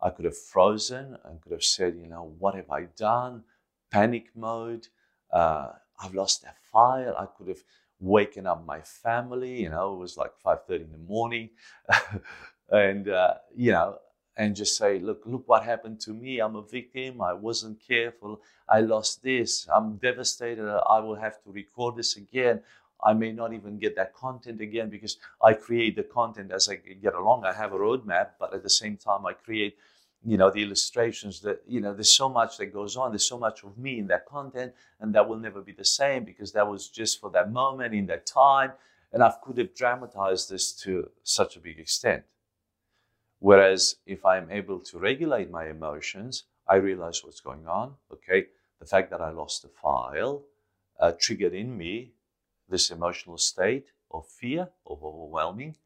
I 0.00 0.10
could 0.10 0.24
have 0.24 0.36
frozen 0.38 1.16
and 1.24 1.40
could 1.40 1.52
have 1.52 1.64
said, 1.64 1.96
you 1.96 2.08
know, 2.08 2.34
what 2.38 2.54
have 2.54 2.70
I 2.70 2.84
done? 2.96 3.44
Panic 3.90 4.26
mode. 4.34 4.88
Uh, 5.32 5.72
I've 6.02 6.14
lost 6.14 6.42
that 6.42 6.58
file. 6.72 7.16
I 7.16 7.26
could 7.26 7.48
have 7.48 7.62
waken 8.00 8.46
up 8.46 8.66
my 8.66 8.80
family. 8.80 9.62
You 9.62 9.70
know, 9.70 9.94
it 9.94 9.98
was 9.98 10.16
like 10.16 10.32
5:30 10.44 10.84
in 10.84 10.92
the 10.92 10.98
morning. 10.98 11.50
and 12.70 13.08
uh, 13.08 13.34
you 13.54 13.72
know, 13.72 13.98
and 14.36 14.56
just 14.56 14.76
say, 14.76 14.98
look, 14.98 15.22
look 15.24 15.44
what 15.46 15.64
happened 15.64 16.00
to 16.00 16.12
me. 16.12 16.40
I'm 16.40 16.56
a 16.56 16.62
victim. 16.62 17.20
I 17.20 17.32
wasn't 17.32 17.78
careful. 17.86 18.40
I 18.68 18.80
lost 18.80 19.22
this. 19.22 19.68
I'm 19.72 19.96
devastated. 19.96 20.68
I 20.68 20.98
will 21.00 21.14
have 21.14 21.42
to 21.44 21.50
record 21.52 21.96
this 21.96 22.16
again. 22.16 22.60
I 23.02 23.12
may 23.12 23.32
not 23.32 23.52
even 23.52 23.78
get 23.78 23.96
that 23.96 24.14
content 24.14 24.60
again 24.60 24.88
because 24.88 25.18
I 25.42 25.52
create 25.52 25.96
the 25.96 26.02
content 26.02 26.50
as 26.52 26.68
I 26.68 26.76
get 26.76 27.14
along. 27.14 27.44
I 27.44 27.52
have 27.52 27.72
a 27.72 27.78
roadmap, 27.78 28.30
but 28.40 28.54
at 28.54 28.62
the 28.62 28.70
same 28.70 28.96
time, 28.96 29.26
I 29.26 29.34
create, 29.34 29.76
you 30.24 30.38
know, 30.38 30.50
the 30.50 30.62
illustrations 30.62 31.40
that, 31.40 31.62
you 31.68 31.80
know, 31.80 31.92
there's 31.92 32.16
so 32.16 32.28
much 32.28 32.56
that 32.58 32.72
goes 32.72 32.96
on. 32.96 33.10
There's 33.10 33.28
so 33.28 33.38
much 33.38 33.62
of 33.62 33.76
me 33.76 33.98
in 33.98 34.06
that 34.06 34.26
content, 34.26 34.72
and 35.00 35.14
that 35.14 35.28
will 35.28 35.36
never 35.36 35.60
be 35.60 35.72
the 35.72 35.84
same 35.84 36.24
because 36.24 36.52
that 36.52 36.66
was 36.66 36.88
just 36.88 37.20
for 37.20 37.30
that 37.30 37.52
moment 37.52 37.94
in 37.94 38.06
that 38.06 38.26
time. 38.26 38.72
And 39.12 39.22
I 39.22 39.32
could 39.44 39.58
have 39.58 39.74
dramatized 39.74 40.50
this 40.50 40.72
to 40.82 41.10
such 41.22 41.56
a 41.56 41.60
big 41.60 41.78
extent. 41.78 42.24
Whereas 43.44 43.96
if 44.06 44.24
I'm 44.24 44.50
able 44.50 44.80
to 44.80 44.98
regulate 44.98 45.50
my 45.50 45.68
emotions, 45.68 46.44
I 46.66 46.76
realize 46.76 47.22
what's 47.22 47.42
going 47.42 47.68
on. 47.68 47.92
Okay, 48.10 48.46
the 48.80 48.86
fact 48.86 49.10
that 49.10 49.20
I 49.20 49.32
lost 49.32 49.66
a 49.66 49.68
file 49.68 50.44
uh, 50.98 51.12
triggered 51.20 51.52
in 51.52 51.76
me 51.76 52.14
this 52.70 52.90
emotional 52.90 53.36
state 53.36 53.88
of 54.10 54.26
fear, 54.26 54.70
of 54.86 55.04
overwhelming, 55.04 55.76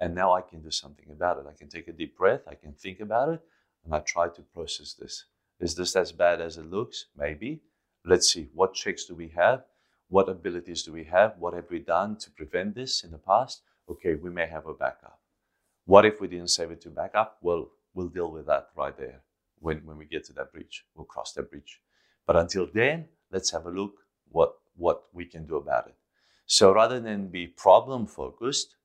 and 0.00 0.12
now 0.12 0.34
I 0.34 0.40
can 0.40 0.60
do 0.60 0.72
something 0.72 1.08
about 1.12 1.38
it. 1.38 1.46
I 1.48 1.56
can 1.56 1.68
take 1.68 1.86
a 1.86 1.92
deep 1.92 2.16
breath, 2.18 2.48
I 2.48 2.56
can 2.56 2.72
think 2.72 2.98
about 2.98 3.28
it, 3.28 3.40
and 3.84 3.94
I 3.94 4.00
try 4.00 4.26
to 4.26 4.42
process 4.52 4.94
this. 4.94 5.26
Is 5.60 5.76
this 5.76 5.94
as 5.94 6.10
bad 6.10 6.40
as 6.40 6.56
it 6.56 6.68
looks? 6.68 7.06
Maybe. 7.16 7.60
Let's 8.04 8.32
see. 8.32 8.48
What 8.52 8.74
checks 8.74 9.04
do 9.04 9.14
we 9.14 9.28
have? 9.36 9.62
What 10.08 10.28
abilities 10.28 10.82
do 10.82 10.92
we 10.92 11.04
have? 11.04 11.36
What 11.38 11.54
have 11.54 11.70
we 11.70 11.78
done 11.78 12.16
to 12.16 12.30
prevent 12.32 12.74
this 12.74 13.04
in 13.04 13.12
the 13.12 13.18
past? 13.18 13.62
Okay, 13.88 14.16
we 14.16 14.30
may 14.30 14.48
have 14.48 14.66
a 14.66 14.74
backup. 14.74 15.20
What 15.86 16.04
if 16.04 16.20
we 16.20 16.28
didn't 16.28 16.48
save 16.48 16.70
it 16.70 16.80
to 16.82 16.90
backup? 16.90 17.38
Well, 17.42 17.70
we'll 17.94 18.08
deal 18.08 18.30
with 18.30 18.46
that 18.46 18.68
right 18.76 18.96
there 18.96 19.20
when, 19.60 19.78
when 19.84 19.96
we 19.98 20.06
get 20.06 20.24
to 20.26 20.32
that 20.34 20.52
bridge. 20.52 20.84
We'll 20.94 21.04
cross 21.04 21.32
that 21.32 21.50
bridge. 21.50 21.80
But 22.26 22.36
until 22.36 22.66
then, 22.72 23.06
let's 23.30 23.50
have 23.50 23.66
a 23.66 23.70
look 23.70 24.04
what 24.30 24.54
what 24.76 25.04
we 25.12 25.24
can 25.24 25.46
do 25.46 25.56
about 25.56 25.86
it. 25.86 25.94
So 26.46 26.72
rather 26.72 27.00
than 27.00 27.28
be 27.28 27.46
problem 27.46 28.06
focused, 28.06 28.76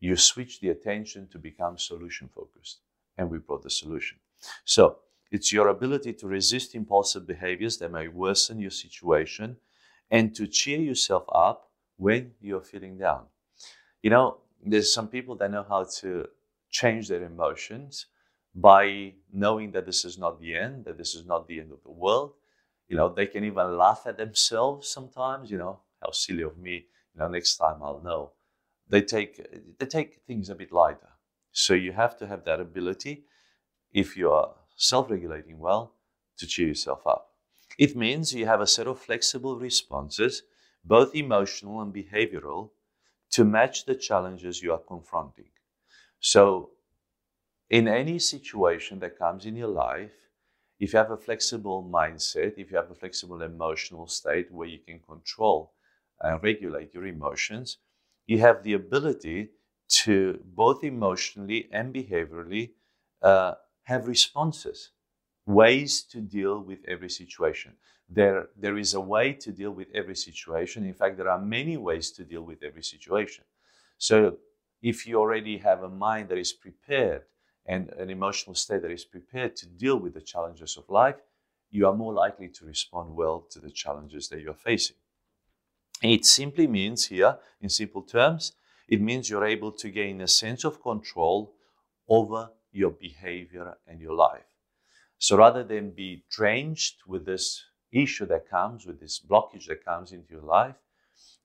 you 0.00 0.16
switch 0.16 0.60
the 0.60 0.70
attention 0.70 1.28
to 1.28 1.38
become 1.38 1.78
solution 1.78 2.28
focused. 2.28 2.80
And 3.16 3.30
we 3.30 3.38
brought 3.38 3.62
the 3.62 3.70
solution. 3.70 4.18
So 4.64 4.98
it's 5.30 5.52
your 5.52 5.68
ability 5.68 6.14
to 6.14 6.26
resist 6.26 6.74
impulsive 6.74 7.26
behaviors 7.26 7.78
that 7.78 7.92
may 7.92 8.08
worsen 8.08 8.58
your 8.58 8.70
situation 8.70 9.56
and 10.10 10.34
to 10.34 10.46
cheer 10.46 10.80
yourself 10.80 11.24
up 11.32 11.70
when 11.96 12.32
you're 12.40 12.60
feeling 12.60 12.98
down. 12.98 13.26
You 14.02 14.10
know, 14.10 14.38
there's 14.62 14.92
some 14.92 15.08
people 15.08 15.36
that 15.36 15.50
know 15.50 15.64
how 15.68 15.84
to 16.00 16.28
change 16.70 17.08
their 17.08 17.24
emotions 17.24 18.06
by 18.54 19.14
knowing 19.32 19.72
that 19.72 19.86
this 19.86 20.04
is 20.04 20.18
not 20.18 20.40
the 20.40 20.54
end, 20.54 20.84
that 20.84 20.98
this 20.98 21.14
is 21.14 21.26
not 21.26 21.48
the 21.48 21.60
end 21.60 21.72
of 21.72 21.82
the 21.82 21.90
world. 21.90 22.34
You 22.88 22.96
know, 22.96 23.08
they 23.08 23.26
can 23.26 23.44
even 23.44 23.76
laugh 23.78 24.02
at 24.06 24.18
themselves 24.18 24.88
sometimes, 24.88 25.50
you 25.50 25.58
know, 25.58 25.80
how 26.02 26.10
silly 26.10 26.42
of 26.42 26.58
me, 26.58 26.86
you 27.14 27.20
know, 27.20 27.28
next 27.28 27.56
time 27.56 27.82
I'll 27.82 28.02
know 28.02 28.32
they 28.88 29.00
take 29.00 29.40
they 29.78 29.86
take 29.86 30.20
things 30.26 30.50
a 30.50 30.54
bit 30.54 30.72
lighter. 30.72 31.08
So 31.52 31.74
you 31.74 31.92
have 31.92 32.16
to 32.18 32.26
have 32.26 32.44
that 32.44 32.60
ability, 32.60 33.24
if 33.92 34.16
you 34.16 34.30
are 34.30 34.54
self-regulating 34.76 35.58
well, 35.58 35.94
to 36.38 36.46
cheer 36.46 36.68
yourself 36.68 37.06
up. 37.06 37.30
It 37.78 37.96
means 37.96 38.34
you 38.34 38.46
have 38.46 38.60
a 38.60 38.66
set 38.66 38.86
of 38.86 39.00
flexible 39.00 39.58
responses, 39.58 40.42
both 40.84 41.14
emotional 41.14 41.80
and 41.80 41.92
behavioral, 41.94 42.70
to 43.32 43.44
match 43.44 43.86
the 43.86 43.94
challenges 43.96 44.62
you 44.62 44.72
are 44.72 44.78
confronting. 44.80 45.50
So, 46.20 46.70
in 47.70 47.88
any 47.88 48.18
situation 48.18 48.98
that 49.00 49.18
comes 49.18 49.46
in 49.46 49.56
your 49.56 49.68
life, 49.68 50.12
if 50.78 50.92
you 50.92 50.98
have 50.98 51.10
a 51.10 51.16
flexible 51.16 51.82
mindset, 51.82 52.54
if 52.58 52.70
you 52.70 52.76
have 52.76 52.90
a 52.90 52.94
flexible 52.94 53.42
emotional 53.42 54.06
state 54.06 54.50
where 54.50 54.68
you 54.68 54.78
can 54.78 54.98
control 55.00 55.72
and 56.20 56.42
regulate 56.42 56.92
your 56.94 57.06
emotions, 57.06 57.78
you 58.26 58.38
have 58.38 58.62
the 58.62 58.74
ability 58.74 59.50
to 59.88 60.40
both 60.44 60.82
emotionally 60.84 61.68
and 61.72 61.94
behaviorally 61.94 62.70
uh, 63.22 63.54
have 63.84 64.06
responses, 64.08 64.90
ways 65.46 66.02
to 66.02 66.20
deal 66.20 66.60
with 66.60 66.78
every 66.88 67.10
situation. 67.10 67.74
There, 68.14 68.48
there 68.56 68.76
is 68.76 68.92
a 68.92 69.00
way 69.00 69.32
to 69.32 69.52
deal 69.52 69.70
with 69.70 69.88
every 69.94 70.16
situation. 70.16 70.84
In 70.84 70.92
fact, 70.92 71.16
there 71.16 71.30
are 71.30 71.40
many 71.40 71.78
ways 71.78 72.10
to 72.12 72.24
deal 72.24 72.42
with 72.42 72.62
every 72.62 72.82
situation. 72.82 73.44
So, 73.96 74.36
if 74.82 75.06
you 75.06 75.18
already 75.18 75.58
have 75.58 75.82
a 75.82 75.88
mind 75.88 76.28
that 76.28 76.36
is 76.38 76.52
prepared 76.52 77.22
and 77.64 77.88
an 77.90 78.10
emotional 78.10 78.54
state 78.54 78.82
that 78.82 78.90
is 78.90 79.04
prepared 79.04 79.56
to 79.56 79.66
deal 79.66 79.96
with 79.96 80.12
the 80.12 80.20
challenges 80.20 80.76
of 80.76 80.90
life, 80.90 81.16
you 81.70 81.86
are 81.86 81.94
more 81.94 82.12
likely 82.12 82.48
to 82.48 82.66
respond 82.66 83.14
well 83.14 83.46
to 83.50 83.60
the 83.60 83.70
challenges 83.70 84.28
that 84.28 84.40
you're 84.40 84.52
facing. 84.52 84.96
It 86.02 86.26
simply 86.26 86.66
means 86.66 87.06
here, 87.06 87.38
in 87.62 87.70
simple 87.70 88.02
terms, 88.02 88.52
it 88.88 89.00
means 89.00 89.30
you're 89.30 89.46
able 89.46 89.72
to 89.72 89.88
gain 89.88 90.20
a 90.20 90.28
sense 90.28 90.64
of 90.64 90.82
control 90.82 91.54
over 92.08 92.50
your 92.72 92.90
behavior 92.90 93.78
and 93.86 94.00
your 94.00 94.14
life. 94.14 94.50
So 95.18 95.36
rather 95.36 95.62
than 95.64 95.92
be 95.92 96.24
drenched 96.28 97.06
with 97.06 97.24
this 97.24 97.62
issue 97.92 98.26
that 98.26 98.48
comes, 98.48 98.86
with 98.86 99.00
this 99.00 99.20
blockage 99.20 99.66
that 99.66 99.84
comes 99.84 100.12
into 100.12 100.32
your 100.32 100.42
life, 100.42 100.74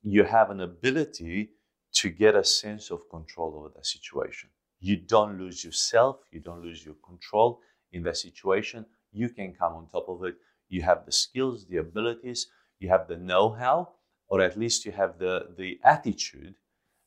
you 0.03 0.23
have 0.23 0.49
an 0.49 0.61
ability 0.61 1.49
to 1.93 2.09
get 2.09 2.35
a 2.35 2.43
sense 2.43 2.91
of 2.91 3.09
control 3.09 3.53
over 3.57 3.69
that 3.75 3.85
situation. 3.85 4.49
You 4.79 4.97
don't 4.97 5.37
lose 5.37 5.63
yourself, 5.63 6.17
you 6.31 6.39
don't 6.39 6.61
lose 6.61 6.85
your 6.85 6.95
control 7.05 7.59
in 7.91 8.03
that 8.03 8.17
situation. 8.17 8.85
You 9.11 9.29
can 9.29 9.53
come 9.53 9.73
on 9.73 9.87
top 9.87 10.07
of 10.07 10.23
it. 10.23 10.35
You 10.69 10.81
have 10.83 11.05
the 11.05 11.11
skills, 11.11 11.65
the 11.65 11.77
abilities, 11.77 12.47
you 12.79 12.89
have 12.89 13.07
the 13.07 13.17
know 13.17 13.49
how 13.49 13.89
or 14.27 14.41
at 14.41 14.57
least 14.57 14.85
you 14.85 14.91
have 14.91 15.17
the, 15.17 15.47
the 15.57 15.79
attitude 15.83 16.55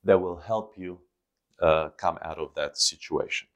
that 0.04 0.18
will 0.18 0.36
help 0.36 0.74
you 0.76 0.98
uh, 1.60 1.90
come 1.90 2.18
out 2.22 2.38
of 2.38 2.54
that 2.54 2.78
situation. 2.78 3.46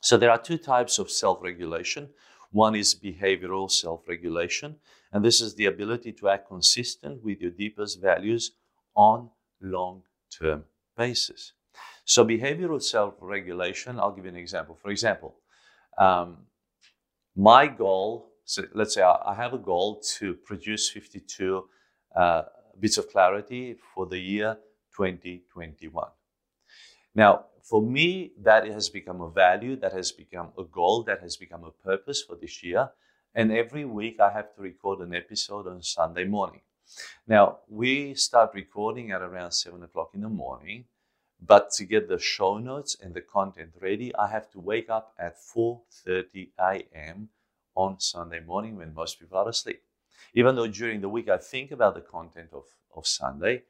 So 0.00 0.16
there 0.16 0.30
are 0.30 0.38
two 0.38 0.58
types 0.58 0.98
of 0.98 1.10
self-regulation. 1.10 2.10
One 2.54 2.76
is 2.76 2.94
behavioral 2.94 3.68
self-regulation, 3.68 4.76
and 5.10 5.24
this 5.24 5.40
is 5.40 5.56
the 5.56 5.66
ability 5.66 6.12
to 6.12 6.28
act 6.28 6.46
consistent 6.46 7.24
with 7.24 7.40
your 7.40 7.50
deepest 7.50 8.00
values 8.00 8.52
on 8.94 9.30
long-term 9.60 10.62
basis. 10.96 11.54
So 12.04 12.24
behavioral 12.24 12.80
self-regulation, 12.80 13.98
I'll 13.98 14.12
give 14.12 14.26
you 14.26 14.30
an 14.30 14.36
example. 14.36 14.78
For 14.80 14.92
example, 14.92 15.34
um, 15.98 16.46
my 17.34 17.66
goal, 17.66 18.30
so 18.44 18.62
let's 18.72 18.94
say 18.94 19.02
I 19.02 19.34
have 19.34 19.52
a 19.52 19.58
goal 19.58 20.00
to 20.18 20.34
produce 20.34 20.88
52 20.90 21.68
uh, 22.14 22.42
bits 22.78 22.98
of 22.98 23.10
clarity 23.10 23.74
for 23.92 24.06
the 24.06 24.20
year 24.20 24.58
2021. 24.96 26.06
Now, 27.16 27.46
for 27.64 27.80
me, 27.80 28.32
that 28.42 28.66
has 28.66 28.90
become 28.90 29.22
a 29.22 29.30
value, 29.30 29.74
that 29.76 29.92
has 29.92 30.12
become 30.12 30.52
a 30.58 30.64
goal, 30.64 31.02
that 31.04 31.20
has 31.22 31.36
become 31.36 31.64
a 31.64 31.70
purpose 31.70 32.22
for 32.22 32.36
this 32.36 32.62
year. 32.62 32.90
And 33.34 33.50
every 33.50 33.86
week 33.86 34.20
I 34.20 34.30
have 34.30 34.54
to 34.54 34.62
record 34.62 35.00
an 35.00 35.14
episode 35.14 35.66
on 35.66 35.82
Sunday 35.82 36.24
morning. 36.24 36.60
Now, 37.26 37.60
we 37.66 38.14
start 38.14 38.50
recording 38.54 39.12
at 39.12 39.22
around 39.22 39.52
7 39.52 39.82
o'clock 39.82 40.10
in 40.12 40.20
the 40.20 40.28
morning, 40.28 40.84
but 41.40 41.70
to 41.72 41.86
get 41.86 42.06
the 42.06 42.18
show 42.18 42.58
notes 42.58 42.98
and 43.02 43.14
the 43.14 43.22
content 43.22 43.70
ready, 43.80 44.14
I 44.14 44.28
have 44.28 44.50
to 44.50 44.60
wake 44.60 44.90
up 44.90 45.14
at 45.18 45.38
4.30 45.38 46.50
a.m. 46.60 47.30
on 47.74 47.98
Sunday 47.98 48.40
morning 48.40 48.76
when 48.76 48.92
most 48.92 49.18
people 49.18 49.38
are 49.38 49.48
asleep. 49.48 49.82
Even 50.34 50.54
though 50.54 50.66
during 50.66 51.00
the 51.00 51.08
week 51.08 51.30
I 51.30 51.38
think 51.38 51.70
about 51.70 51.94
the 51.94 52.02
content 52.02 52.50
of, 52.52 52.64
of 52.94 53.06
Sunday, 53.06 53.62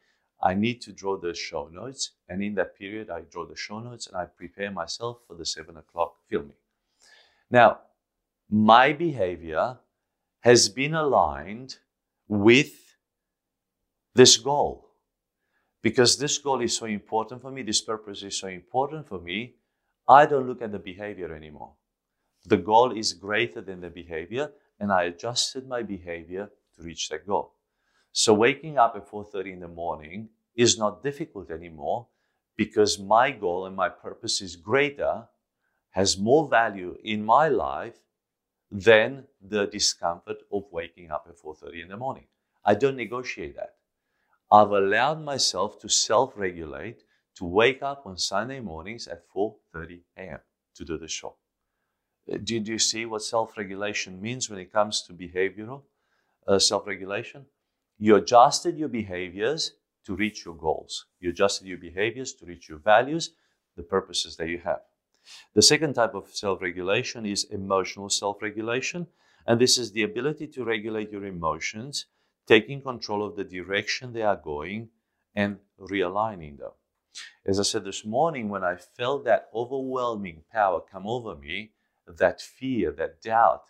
I 0.44 0.52
need 0.52 0.82
to 0.82 0.92
draw 0.92 1.16
the 1.16 1.34
show 1.34 1.68
notes. 1.72 2.12
And 2.28 2.42
in 2.42 2.54
that 2.56 2.76
period, 2.76 3.08
I 3.08 3.22
draw 3.22 3.46
the 3.46 3.56
show 3.56 3.80
notes 3.80 4.06
and 4.06 4.16
I 4.16 4.26
prepare 4.26 4.70
myself 4.70 5.20
for 5.26 5.34
the 5.34 5.46
seven 5.46 5.78
o'clock 5.78 6.16
filming. 6.28 6.60
Now, 7.50 7.78
my 8.50 8.92
behavior 8.92 9.78
has 10.40 10.68
been 10.68 10.94
aligned 10.94 11.78
with 12.28 12.74
this 14.14 14.36
goal 14.36 14.90
because 15.82 16.18
this 16.18 16.36
goal 16.38 16.60
is 16.60 16.76
so 16.76 16.86
important 16.86 17.40
for 17.40 17.50
me, 17.50 17.62
this 17.62 17.80
purpose 17.80 18.22
is 18.22 18.38
so 18.38 18.48
important 18.48 19.08
for 19.08 19.18
me. 19.18 19.54
I 20.06 20.26
don't 20.26 20.46
look 20.46 20.62
at 20.62 20.72
the 20.72 20.78
behavior 20.78 21.34
anymore. 21.34 21.72
The 22.46 22.58
goal 22.58 22.92
is 22.92 23.14
greater 23.14 23.62
than 23.62 23.80
the 23.80 23.88
behavior, 23.88 24.52
and 24.78 24.92
I 24.92 25.04
adjusted 25.04 25.66
my 25.66 25.82
behavior 25.82 26.50
to 26.76 26.82
reach 26.82 27.08
that 27.08 27.26
goal. 27.26 27.54
So 28.16 28.32
waking 28.32 28.78
up 28.78 28.94
at 28.94 29.08
4:30 29.08 29.52
in 29.52 29.58
the 29.60 29.66
morning 29.66 30.28
is 30.54 30.78
not 30.78 31.02
difficult 31.02 31.50
anymore 31.50 32.06
because 32.56 32.96
my 32.96 33.32
goal 33.32 33.66
and 33.66 33.74
my 33.74 33.88
purpose 33.88 34.40
is 34.40 34.54
greater, 34.54 35.28
has 35.90 36.16
more 36.16 36.48
value 36.48 36.96
in 37.02 37.24
my 37.24 37.48
life 37.48 37.98
than 38.70 39.26
the 39.40 39.66
discomfort 39.66 40.38
of 40.52 40.70
waking 40.70 41.10
up 41.10 41.26
at 41.28 41.38
4:30 41.40 41.82
in 41.82 41.88
the 41.88 41.96
morning. 41.96 42.28
I 42.64 42.74
don't 42.76 42.94
negotiate 42.96 43.56
that. 43.56 43.78
I've 44.48 44.70
allowed 44.70 45.20
myself 45.20 45.80
to 45.80 45.88
self-regulate 45.88 47.02
to 47.34 47.44
wake 47.44 47.82
up 47.82 48.06
on 48.06 48.16
Sunday 48.16 48.60
mornings 48.60 49.08
at 49.08 49.26
4:30 49.28 50.04
a.m. 50.16 50.40
to 50.76 50.84
do 50.84 50.96
the 50.98 51.08
show. 51.08 51.36
Did 52.28 52.68
you 52.68 52.78
see 52.78 53.06
what 53.06 53.22
self 53.22 53.56
regulation 53.58 54.22
means 54.22 54.48
when 54.48 54.60
it 54.60 54.72
comes 54.72 55.02
to 55.02 55.12
behavioral 55.12 55.82
uh, 56.46 56.60
self 56.60 56.86
regulation? 56.86 57.46
You 57.98 58.16
adjusted 58.16 58.76
your 58.76 58.88
behaviors 58.88 59.72
to 60.06 60.14
reach 60.14 60.44
your 60.44 60.54
goals. 60.54 61.06
You 61.20 61.30
adjusted 61.30 61.66
your 61.66 61.78
behaviors 61.78 62.34
to 62.34 62.46
reach 62.46 62.68
your 62.68 62.78
values, 62.78 63.34
the 63.76 63.82
purposes 63.82 64.36
that 64.36 64.48
you 64.48 64.58
have. 64.58 64.80
The 65.54 65.62
second 65.62 65.94
type 65.94 66.14
of 66.14 66.28
self 66.28 66.60
regulation 66.60 67.24
is 67.24 67.44
emotional 67.44 68.10
self 68.10 68.42
regulation. 68.42 69.06
And 69.46 69.60
this 69.60 69.78
is 69.78 69.92
the 69.92 70.02
ability 70.02 70.46
to 70.48 70.64
regulate 70.64 71.10
your 71.10 71.24
emotions, 71.24 72.06
taking 72.46 72.82
control 72.82 73.24
of 73.24 73.36
the 73.36 73.44
direction 73.44 74.12
they 74.12 74.22
are 74.22 74.36
going, 74.36 74.90
and 75.34 75.58
realigning 75.78 76.58
them. 76.58 76.70
As 77.46 77.60
I 77.60 77.62
said 77.62 77.84
this 77.84 78.04
morning, 78.04 78.48
when 78.48 78.64
I 78.64 78.76
felt 78.76 79.24
that 79.24 79.48
overwhelming 79.54 80.42
power 80.52 80.80
come 80.80 81.06
over 81.06 81.36
me, 81.36 81.72
that 82.06 82.40
fear, 82.40 82.90
that 82.92 83.22
doubt, 83.22 83.64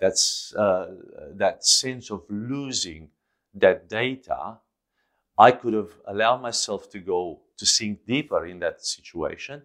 that's, 0.00 0.54
uh, 0.54 0.94
that 1.34 1.64
sense 1.64 2.10
of 2.10 2.22
losing 2.28 3.10
that 3.54 3.88
data, 3.88 4.58
I 5.38 5.52
could 5.52 5.74
have 5.74 5.92
allowed 6.06 6.42
myself 6.42 6.90
to 6.90 6.98
go 7.00 7.40
to 7.58 7.66
sink 7.66 8.06
deeper 8.06 8.46
in 8.46 8.58
that 8.60 8.84
situation 8.84 9.62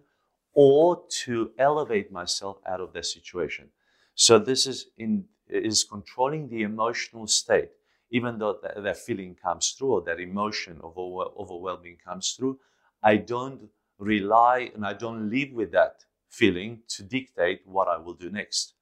or 0.54 1.02
to 1.24 1.52
elevate 1.58 2.10
myself 2.10 2.58
out 2.66 2.80
of 2.80 2.92
that 2.94 3.06
situation. 3.06 3.68
So 4.14 4.38
this 4.38 4.66
is 4.66 4.86
in 4.96 5.24
is 5.48 5.84
controlling 5.84 6.48
the 6.48 6.62
emotional 6.62 7.26
state. 7.26 7.70
Even 8.10 8.38
though 8.38 8.58
that, 8.62 8.82
that 8.82 8.96
feeling 8.96 9.34
comes 9.34 9.70
through 9.72 9.92
or 9.92 10.02
that 10.02 10.20
emotion 10.20 10.80
of 10.82 10.96
over, 10.96 11.24
overwhelming 11.38 11.98
comes 12.04 12.32
through, 12.32 12.58
I 13.02 13.16
don't 13.16 13.68
rely 13.98 14.70
and 14.74 14.84
I 14.86 14.92
don't 14.92 15.30
live 15.30 15.52
with 15.52 15.72
that 15.72 16.04
feeling 16.28 16.80
to 16.88 17.02
dictate 17.02 17.62
what 17.64 17.88
I 17.88 17.96
will 17.98 18.14
do 18.14 18.30
next. 18.30 18.74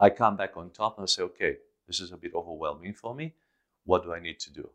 I 0.00 0.10
come 0.10 0.36
back 0.36 0.56
on 0.56 0.70
top 0.70 0.98
and 0.98 1.04
I 1.04 1.06
say, 1.06 1.22
okay, 1.22 1.56
this 1.86 2.00
is 2.00 2.12
a 2.12 2.16
bit 2.16 2.34
overwhelming 2.34 2.94
for 2.94 3.14
me. 3.14 3.34
What 3.84 4.04
do 4.04 4.12
I 4.12 4.20
need 4.20 4.40
to 4.40 4.52
do? 4.52 4.70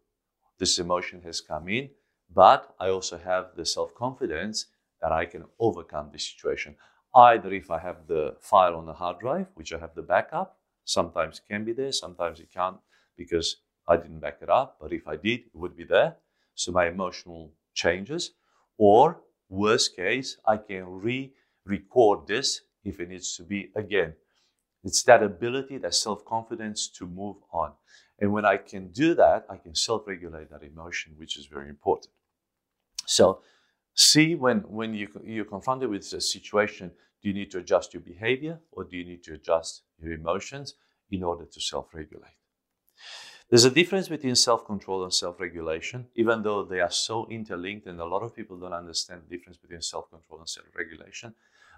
This 0.57 0.79
emotion 0.79 1.21
has 1.23 1.41
come 1.41 1.69
in, 1.69 1.89
but 2.33 2.75
I 2.79 2.89
also 2.89 3.17
have 3.17 3.55
the 3.55 3.65
self 3.65 3.93
confidence 3.95 4.67
that 5.01 5.11
I 5.11 5.25
can 5.25 5.45
overcome 5.59 6.09
this 6.11 6.25
situation. 6.25 6.75
Either 7.15 7.51
if 7.53 7.71
I 7.71 7.79
have 7.79 8.07
the 8.07 8.35
file 8.39 8.75
on 8.75 8.85
the 8.85 8.93
hard 8.93 9.19
drive, 9.19 9.47
which 9.55 9.73
I 9.73 9.79
have 9.79 9.95
the 9.95 10.01
backup, 10.03 10.57
sometimes 10.85 11.39
it 11.39 11.51
can 11.51 11.65
be 11.65 11.73
there, 11.73 11.91
sometimes 11.91 12.39
it 12.39 12.51
can't 12.53 12.77
because 13.17 13.57
I 13.87 13.97
didn't 13.97 14.19
back 14.19 14.37
it 14.41 14.49
up, 14.49 14.77
but 14.79 14.93
if 14.93 15.07
I 15.07 15.15
did, 15.15 15.39
it 15.39 15.55
would 15.55 15.75
be 15.75 15.83
there. 15.83 16.17
So 16.53 16.71
my 16.71 16.87
emotional 16.87 17.53
changes. 17.73 18.31
Or 18.77 19.21
worst 19.49 19.95
case, 19.95 20.37
I 20.45 20.57
can 20.57 20.85
re 20.85 21.33
record 21.65 22.27
this 22.27 22.61
if 22.83 22.99
it 22.99 23.09
needs 23.09 23.35
to 23.37 23.43
be 23.43 23.71
again. 23.75 24.13
It's 24.83 25.03
that 25.03 25.23
ability, 25.23 25.77
that 25.79 25.95
self 25.95 26.23
confidence 26.25 26.87
to 26.97 27.05
move 27.05 27.37
on. 27.51 27.73
And 28.19 28.33
when 28.33 28.45
I 28.45 28.57
can 28.57 28.89
do 28.89 29.13
that, 29.15 29.45
I 29.49 29.57
can 29.57 29.75
self 29.75 30.07
regulate 30.07 30.49
that 30.51 30.63
emotion, 30.63 31.13
which 31.17 31.38
is 31.38 31.45
very 31.45 31.69
important. 31.69 32.13
So, 33.05 33.41
see 33.93 34.35
when, 34.35 34.59
when 34.59 34.93
you, 34.93 35.07
you're 35.23 35.45
confronted 35.45 35.89
with 35.89 36.11
a 36.13 36.21
situation, 36.21 36.91
do 37.21 37.29
you 37.29 37.33
need 37.33 37.51
to 37.51 37.59
adjust 37.59 37.93
your 37.93 38.01
behavior 38.01 38.59
or 38.71 38.83
do 38.83 38.97
you 38.97 39.05
need 39.05 39.23
to 39.23 39.33
adjust 39.33 39.83
your 40.01 40.13
emotions 40.13 40.75
in 41.11 41.23
order 41.23 41.45
to 41.45 41.61
self 41.61 41.93
regulate? 41.93 42.35
There's 43.49 43.65
a 43.65 43.71
difference 43.71 44.07
between 44.07 44.35
self 44.35 44.65
control 44.65 45.03
and 45.03 45.13
self 45.13 45.39
regulation, 45.39 46.07
even 46.15 46.43
though 46.43 46.63
they 46.63 46.81
are 46.81 46.91
so 46.91 47.27
interlinked, 47.29 47.88
and 47.88 47.99
a 47.99 48.05
lot 48.05 48.21
of 48.21 48.35
people 48.35 48.57
don't 48.57 48.73
understand 48.73 49.23
the 49.23 49.35
difference 49.35 49.57
between 49.57 49.81
self 49.81 50.09
control 50.11 50.39
and 50.39 50.47
self 50.47 50.67
regulation. 50.75 51.33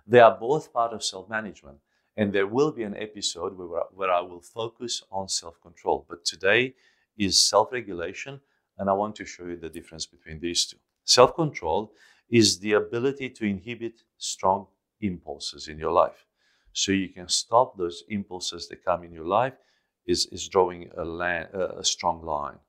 They 0.05 0.19
are 0.19 0.37
both 0.37 0.73
part 0.73 0.91
of 0.93 1.03
self 1.03 1.29
management. 1.29 1.77
And 2.17 2.33
there 2.33 2.47
will 2.47 2.71
be 2.71 2.83
an 2.83 2.95
episode 2.97 3.57
where, 3.57 3.83
where 3.93 4.11
I 4.11 4.21
will 4.21 4.41
focus 4.41 5.03
on 5.11 5.29
self 5.29 5.61
control. 5.61 6.05
But 6.09 6.25
today 6.25 6.75
is 7.17 7.41
self 7.41 7.71
regulation, 7.71 8.41
and 8.77 8.89
I 8.89 8.93
want 8.93 9.15
to 9.17 9.25
show 9.25 9.45
you 9.45 9.57
the 9.57 9.69
difference 9.69 10.05
between 10.05 10.39
these 10.39 10.65
two. 10.65 10.77
Self 11.05 11.35
control 11.35 11.93
is 12.29 12.59
the 12.59 12.73
ability 12.73 13.29
to 13.29 13.45
inhibit 13.45 14.03
strong 14.17 14.67
impulses 15.01 15.67
in 15.67 15.77
your 15.77 15.91
life. 15.91 16.25
So 16.73 16.91
you 16.91 17.09
can 17.09 17.27
stop 17.27 17.77
those 17.77 18.03
impulses 18.07 18.67
that 18.69 18.85
come 18.85 19.03
in 19.03 19.11
your 19.11 19.25
life, 19.25 19.53
is, 20.05 20.27
is 20.27 20.47
drawing 20.47 20.89
a, 20.97 21.03
line, 21.03 21.47
a 21.53 21.83
strong 21.83 22.23
line. 22.23 22.59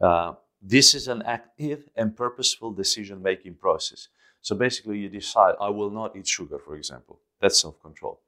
Uh, 0.00 0.34
this 0.62 0.94
is 0.94 1.08
an 1.08 1.22
active 1.22 1.88
and 1.96 2.16
purposeful 2.16 2.72
decision 2.72 3.22
making 3.22 3.54
process. 3.54 4.08
So 4.40 4.56
basically, 4.56 4.98
you 4.98 5.08
decide, 5.08 5.54
I 5.60 5.68
will 5.70 5.90
not 5.90 6.16
eat 6.16 6.26
sugar, 6.26 6.58
for 6.58 6.76
example. 6.76 7.20
That's 7.40 7.60
self 7.60 7.80
control. 7.82 8.20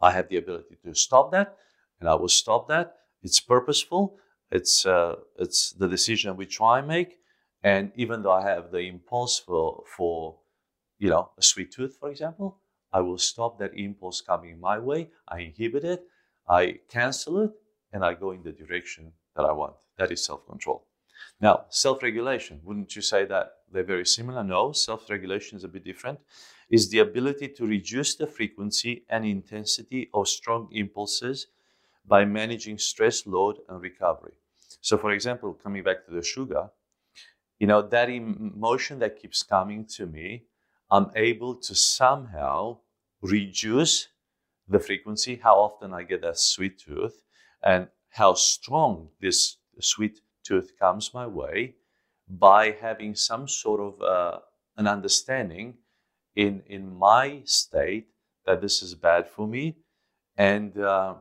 I 0.00 0.12
have 0.12 0.28
the 0.28 0.36
ability 0.38 0.76
to 0.84 0.94
stop 0.94 1.32
that, 1.32 1.56
and 2.00 2.08
I 2.08 2.14
will 2.14 2.28
stop 2.28 2.68
that. 2.68 2.96
It's 3.22 3.40
purposeful. 3.40 4.18
It's 4.50 4.86
uh, 4.86 5.16
it's 5.38 5.72
the 5.72 5.88
decision 5.88 6.36
which 6.36 6.60
I 6.60 6.80
make, 6.80 7.18
and 7.62 7.92
even 7.94 8.22
though 8.22 8.32
I 8.32 8.42
have 8.48 8.70
the 8.70 8.80
impulse 8.80 9.38
for 9.38 9.84
for 9.96 10.38
you 10.98 11.10
know 11.10 11.30
a 11.38 11.42
sweet 11.42 11.72
tooth, 11.72 11.96
for 12.00 12.10
example, 12.10 12.60
I 12.92 13.00
will 13.00 13.18
stop 13.18 13.58
that 13.58 13.74
impulse 13.74 14.20
coming 14.20 14.60
my 14.60 14.78
way. 14.78 15.10
I 15.28 15.40
inhibit 15.40 15.84
it. 15.84 16.04
I 16.48 16.80
cancel 16.88 17.38
it, 17.44 17.52
and 17.92 18.04
I 18.04 18.14
go 18.14 18.32
in 18.32 18.42
the 18.42 18.52
direction 18.52 19.12
that 19.36 19.44
I 19.44 19.52
want. 19.52 19.74
That 19.98 20.10
is 20.10 20.24
self 20.24 20.46
control. 20.46 20.86
Now, 21.40 21.64
self 21.70 22.02
regulation, 22.02 22.60
wouldn't 22.64 22.94
you 22.94 23.02
say 23.02 23.24
that 23.24 23.52
they're 23.72 23.82
very 23.82 24.06
similar? 24.06 24.44
No, 24.44 24.72
self 24.72 25.08
regulation 25.08 25.56
is 25.56 25.64
a 25.64 25.68
bit 25.68 25.84
different. 25.84 26.20
Is 26.68 26.90
the 26.90 27.00
ability 27.00 27.48
to 27.48 27.66
reduce 27.66 28.14
the 28.14 28.26
frequency 28.26 29.04
and 29.08 29.24
intensity 29.24 30.10
of 30.14 30.28
strong 30.28 30.68
impulses 30.72 31.46
by 32.06 32.24
managing 32.24 32.78
stress, 32.78 33.26
load, 33.26 33.58
and 33.68 33.80
recovery. 33.80 34.32
So, 34.80 34.96
for 34.98 35.12
example, 35.12 35.54
coming 35.54 35.82
back 35.82 36.04
to 36.06 36.12
the 36.12 36.22
sugar, 36.22 36.70
you 37.58 37.66
know, 37.66 37.82
that 37.82 38.08
emotion 38.08 38.98
that 39.00 39.20
keeps 39.20 39.42
coming 39.42 39.84
to 39.96 40.06
me, 40.06 40.44
I'm 40.90 41.10
able 41.14 41.54
to 41.56 41.74
somehow 41.74 42.78
reduce 43.22 44.08
the 44.68 44.80
frequency, 44.80 45.36
how 45.36 45.56
often 45.56 45.92
I 45.92 46.02
get 46.04 46.22
that 46.22 46.38
sweet 46.38 46.78
tooth, 46.78 47.22
and 47.62 47.88
how 48.10 48.34
strong 48.34 49.10
this 49.20 49.56
sweet 49.80 50.20
tooth 50.44 50.72
comes 50.78 51.12
my 51.14 51.26
way 51.26 51.74
by 52.28 52.70
having 52.70 53.14
some 53.14 53.48
sort 53.48 53.80
of 53.80 54.02
uh, 54.02 54.38
an 54.76 54.86
understanding 54.86 55.74
in, 56.36 56.62
in 56.66 56.96
my 56.96 57.42
state 57.44 58.08
that 58.46 58.60
this 58.60 58.82
is 58.82 58.94
bad 58.94 59.28
for 59.28 59.46
me. 59.46 59.76
And 60.36 60.78
uh, 60.78 61.14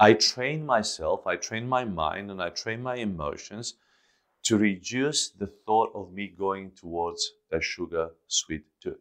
I 0.00 0.14
train 0.14 0.64
myself, 0.64 1.26
I 1.26 1.36
train 1.36 1.68
my 1.68 1.84
mind, 1.84 2.30
and 2.30 2.42
I 2.42 2.50
train 2.50 2.82
my 2.82 2.96
emotions 2.96 3.74
to 4.44 4.56
reduce 4.56 5.30
the 5.30 5.46
thought 5.46 5.90
of 5.94 6.12
me 6.12 6.28
going 6.28 6.72
towards 6.72 7.30
a 7.52 7.60
sugar 7.60 8.10
sweet 8.26 8.64
tooth. 8.82 9.00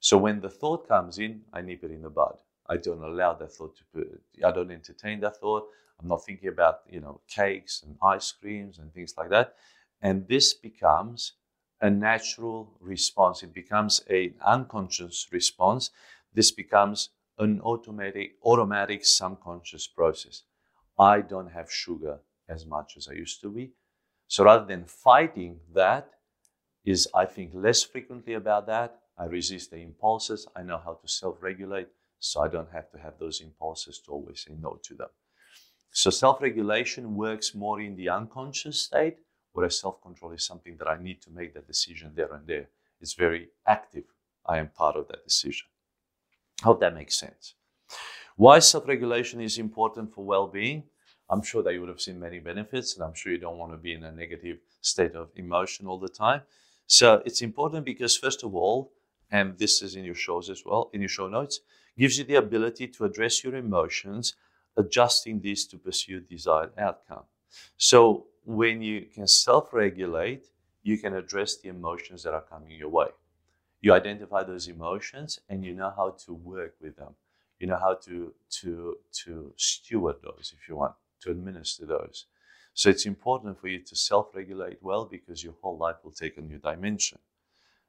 So 0.00 0.16
when 0.16 0.40
the 0.40 0.48
thought 0.48 0.88
comes 0.88 1.18
in, 1.18 1.42
I 1.52 1.60
nip 1.60 1.84
it 1.84 1.90
in 1.90 2.02
the 2.02 2.10
bud. 2.10 2.36
I 2.68 2.76
don't 2.76 3.02
allow 3.02 3.34
that 3.34 3.52
thought 3.52 3.76
to 3.76 4.18
I 4.46 4.50
don't 4.52 4.70
entertain 4.70 5.20
that 5.20 5.36
thought. 5.38 5.64
I'm 6.00 6.08
not 6.08 6.24
thinking 6.24 6.48
about, 6.48 6.80
you 6.88 7.00
know, 7.00 7.20
cakes 7.28 7.82
and 7.84 7.96
ice 8.02 8.32
creams 8.32 8.78
and 8.78 8.92
things 8.92 9.14
like 9.18 9.30
that. 9.30 9.54
And 10.00 10.26
this 10.28 10.54
becomes 10.54 11.34
a 11.80 11.90
natural 11.90 12.76
response. 12.80 13.42
It 13.42 13.52
becomes 13.54 14.00
an 14.08 14.34
unconscious 14.44 15.28
response. 15.30 15.90
This 16.32 16.50
becomes 16.50 17.10
an 17.38 17.60
automatic, 17.62 18.32
automatic 18.44 19.04
subconscious 19.04 19.86
process. 19.86 20.42
I 20.98 21.20
don't 21.20 21.50
have 21.50 21.70
sugar 21.70 22.20
as 22.48 22.66
much 22.66 22.96
as 22.96 23.08
I 23.08 23.12
used 23.12 23.40
to 23.42 23.50
be. 23.50 23.72
So 24.28 24.44
rather 24.44 24.64
than 24.64 24.84
fighting 24.84 25.60
that, 25.74 26.10
is 26.84 27.08
I 27.14 27.26
think 27.26 27.50
less 27.54 27.82
frequently 27.82 28.34
about 28.34 28.66
that. 28.66 28.98
I 29.18 29.26
resist 29.26 29.70
the 29.70 29.76
impulses. 29.78 30.46
I 30.56 30.62
know 30.62 30.80
how 30.82 30.94
to 30.94 31.08
self-regulate, 31.08 31.88
so 32.18 32.40
I 32.40 32.48
don't 32.48 32.70
have 32.72 32.90
to 32.92 32.98
have 32.98 33.18
those 33.18 33.40
impulses 33.40 34.00
to 34.06 34.12
always 34.12 34.44
say 34.44 34.54
no 34.58 34.78
to 34.84 34.94
them. 34.94 35.08
So 35.92 36.10
self-regulation 36.10 37.16
works 37.16 37.54
more 37.54 37.80
in 37.80 37.96
the 37.96 38.08
unconscious 38.08 38.80
state, 38.80 39.18
whereas 39.52 39.80
self-control 39.80 40.32
is 40.32 40.46
something 40.46 40.76
that 40.78 40.88
I 40.88 41.02
need 41.02 41.20
to 41.22 41.30
make 41.30 41.54
that 41.54 41.66
decision 41.66 42.12
there 42.14 42.32
and 42.32 42.46
there. 42.46 42.68
It's 43.00 43.14
very 43.14 43.48
active. 43.66 44.04
I 44.46 44.58
am 44.58 44.68
part 44.68 44.96
of 44.96 45.08
that 45.08 45.24
decision. 45.24 45.66
Hope 46.62 46.80
that 46.80 46.94
makes 46.94 47.18
sense. 47.18 47.54
Why 48.36 48.58
self-regulation 48.58 49.40
is 49.40 49.58
important 49.58 50.14
for 50.14 50.24
well-being? 50.24 50.84
I'm 51.28 51.42
sure 51.42 51.62
that 51.62 51.72
you 51.72 51.80
would 51.80 51.88
have 51.88 52.00
seen 52.00 52.18
many 52.18 52.38
benefits, 52.38 52.94
and 52.94 53.04
I'm 53.04 53.14
sure 53.14 53.32
you 53.32 53.38
don't 53.38 53.58
want 53.58 53.72
to 53.72 53.78
be 53.78 53.92
in 53.92 54.04
a 54.04 54.12
negative 54.12 54.58
state 54.80 55.14
of 55.14 55.30
emotion 55.36 55.86
all 55.86 55.98
the 55.98 56.08
time. 56.08 56.42
So 56.86 57.22
it's 57.24 57.42
important 57.42 57.84
because, 57.84 58.16
first 58.16 58.42
of 58.42 58.54
all, 58.54 58.92
and 59.30 59.56
this 59.58 59.80
is 59.80 59.94
in 59.94 60.04
your 60.04 60.14
shows 60.14 60.50
as 60.50 60.64
well, 60.64 60.90
in 60.92 61.00
your 61.00 61.08
show 61.08 61.28
notes, 61.28 61.60
gives 61.96 62.18
you 62.18 62.24
the 62.24 62.34
ability 62.34 62.88
to 62.88 63.04
address 63.04 63.44
your 63.44 63.54
emotions, 63.54 64.34
adjusting 64.76 65.40
these 65.40 65.66
to 65.66 65.78
pursue 65.78 66.20
desired 66.20 66.72
outcome. 66.78 67.24
So 67.76 68.26
when 68.44 68.82
you 68.82 69.02
can 69.02 69.26
self 69.26 69.72
regulate, 69.72 70.46
you 70.82 70.98
can 70.98 71.14
address 71.14 71.56
the 71.58 71.68
emotions 71.68 72.22
that 72.22 72.34
are 72.34 72.42
coming 72.42 72.72
your 72.72 72.88
way. 72.88 73.08
You 73.80 73.92
identify 73.92 74.42
those 74.42 74.68
emotions 74.68 75.40
and 75.48 75.64
you 75.64 75.74
know 75.74 75.92
how 75.96 76.16
to 76.26 76.34
work 76.34 76.76
with 76.80 76.96
them. 76.96 77.14
You 77.58 77.66
know 77.68 77.78
how 77.78 77.94
to, 78.06 78.34
to, 78.60 78.96
to 79.24 79.52
steward 79.56 80.16
those, 80.22 80.54
if 80.56 80.68
you 80.68 80.76
want, 80.76 80.94
to 81.22 81.30
administer 81.30 81.86
those. 81.86 82.26
So 82.74 82.88
it's 82.90 83.06
important 83.06 83.60
for 83.60 83.68
you 83.68 83.80
to 83.80 83.96
self 83.96 84.34
regulate 84.34 84.78
well 84.82 85.04
because 85.04 85.42
your 85.44 85.54
whole 85.60 85.76
life 85.78 85.96
will 86.04 86.12
take 86.12 86.38
a 86.38 86.42
new 86.42 86.58
dimension. 86.58 87.18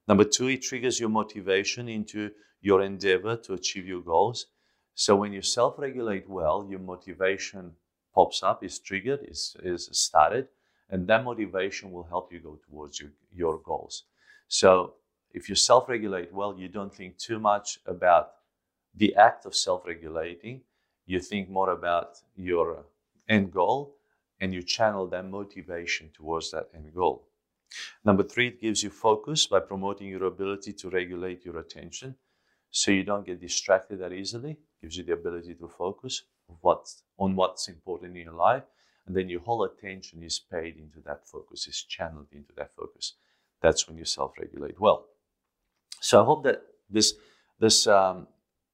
Number 0.07 0.23
two, 0.23 0.47
it 0.47 0.61
triggers 0.61 0.99
your 0.99 1.09
motivation 1.09 1.87
into 1.89 2.31
your 2.61 2.81
endeavor 2.81 3.37
to 3.37 3.53
achieve 3.53 3.87
your 3.87 4.01
goals. 4.01 4.47
So 4.95 5.15
when 5.15 5.33
you 5.33 5.41
self 5.41 5.79
regulate 5.79 6.29
well, 6.29 6.67
your 6.69 6.79
motivation 6.79 7.73
pops 8.13 8.43
up, 8.43 8.63
is 8.63 8.79
triggered, 8.79 9.21
is, 9.27 9.55
is 9.63 9.89
started, 9.91 10.47
and 10.89 11.07
that 11.07 11.23
motivation 11.23 11.91
will 11.91 12.03
help 12.03 12.31
you 12.31 12.39
go 12.39 12.59
towards 12.69 12.99
your, 12.99 13.11
your 13.33 13.59
goals. 13.59 14.03
So 14.47 14.95
if 15.31 15.49
you 15.49 15.55
self 15.55 15.87
regulate 15.89 16.33
well, 16.33 16.57
you 16.57 16.67
don't 16.67 16.93
think 16.93 17.17
too 17.17 17.39
much 17.39 17.79
about 17.85 18.31
the 18.95 19.15
act 19.15 19.45
of 19.45 19.55
self 19.55 19.85
regulating. 19.87 20.61
You 21.05 21.19
think 21.19 21.49
more 21.49 21.71
about 21.71 22.17
your 22.35 22.85
end 23.29 23.51
goal 23.51 23.95
and 24.39 24.53
you 24.53 24.61
channel 24.63 25.07
that 25.07 25.25
motivation 25.25 26.09
towards 26.13 26.51
that 26.51 26.69
end 26.75 26.93
goal. 26.93 27.27
Number 28.03 28.23
three, 28.23 28.47
it 28.49 28.61
gives 28.61 28.83
you 28.83 28.89
focus 28.89 29.47
by 29.47 29.59
promoting 29.61 30.07
your 30.09 30.25
ability 30.25 30.73
to 30.73 30.89
regulate 30.89 31.45
your 31.45 31.57
attention 31.59 32.15
so 32.69 32.91
you 32.91 33.03
don't 33.03 33.25
get 33.25 33.39
distracted 33.39 33.99
that 33.99 34.13
easily. 34.13 34.57
Gives 34.81 34.97
you 34.97 35.03
the 35.03 35.13
ability 35.13 35.53
to 35.55 35.67
focus 35.67 36.23
on 37.17 37.35
what's 37.35 37.67
important 37.67 38.17
in 38.17 38.23
your 38.23 38.33
life, 38.33 38.63
and 39.05 39.15
then 39.15 39.29
your 39.29 39.41
whole 39.41 39.63
attention 39.63 40.23
is 40.23 40.39
paid 40.39 40.77
into 40.77 40.99
that 41.05 41.27
focus, 41.27 41.67
is 41.67 41.83
channeled 41.83 42.27
into 42.31 42.53
that 42.57 42.71
focus. 42.75 43.13
That's 43.61 43.87
when 43.87 43.97
you 43.97 44.05
self-regulate 44.05 44.79
well. 44.79 45.05
So 45.99 46.21
I 46.21 46.25
hope 46.25 46.43
that 46.43 46.63
this 46.89 47.13
this 47.59 47.85
um, 47.85 48.27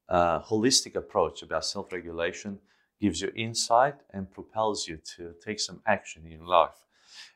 uh, 0.07 0.39
holistic 0.41 0.95
approach 0.95 1.43
about 1.43 1.65
self-regulation 1.65 2.59
gives 3.01 3.21
you 3.21 3.31
insight 3.35 3.95
and 4.13 4.31
propels 4.31 4.87
you 4.87 4.97
to 5.15 5.33
take 5.43 5.59
some 5.59 5.81
action 5.85 6.25
in 6.25 6.45
life. 6.45 6.85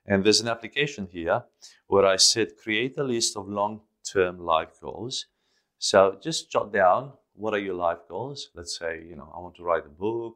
And 0.05 0.23
there's 0.23 0.41
an 0.41 0.47
application 0.47 1.07
here 1.12 1.43
where 1.88 2.05
I 2.05 2.15
said 2.15 2.57
create 2.57 2.97
a 2.97 3.03
list 3.03 3.36
of 3.36 3.47
long-term 3.47 4.39
life 4.39 4.79
goals. 4.81 5.25
So 5.77 6.17
just 6.21 6.49
jot 6.51 6.71
down 6.71 7.12
what 7.41 7.54
are 7.54 7.65
your 7.69 7.80
life 7.88 8.04
goals. 8.08 8.49
Let's 8.56 8.77
say 8.77 8.91
you 9.10 9.15
know 9.15 9.30
I 9.36 9.39
want 9.39 9.56
to 9.56 9.63
write 9.63 9.86
a 9.86 9.95
book, 10.06 10.36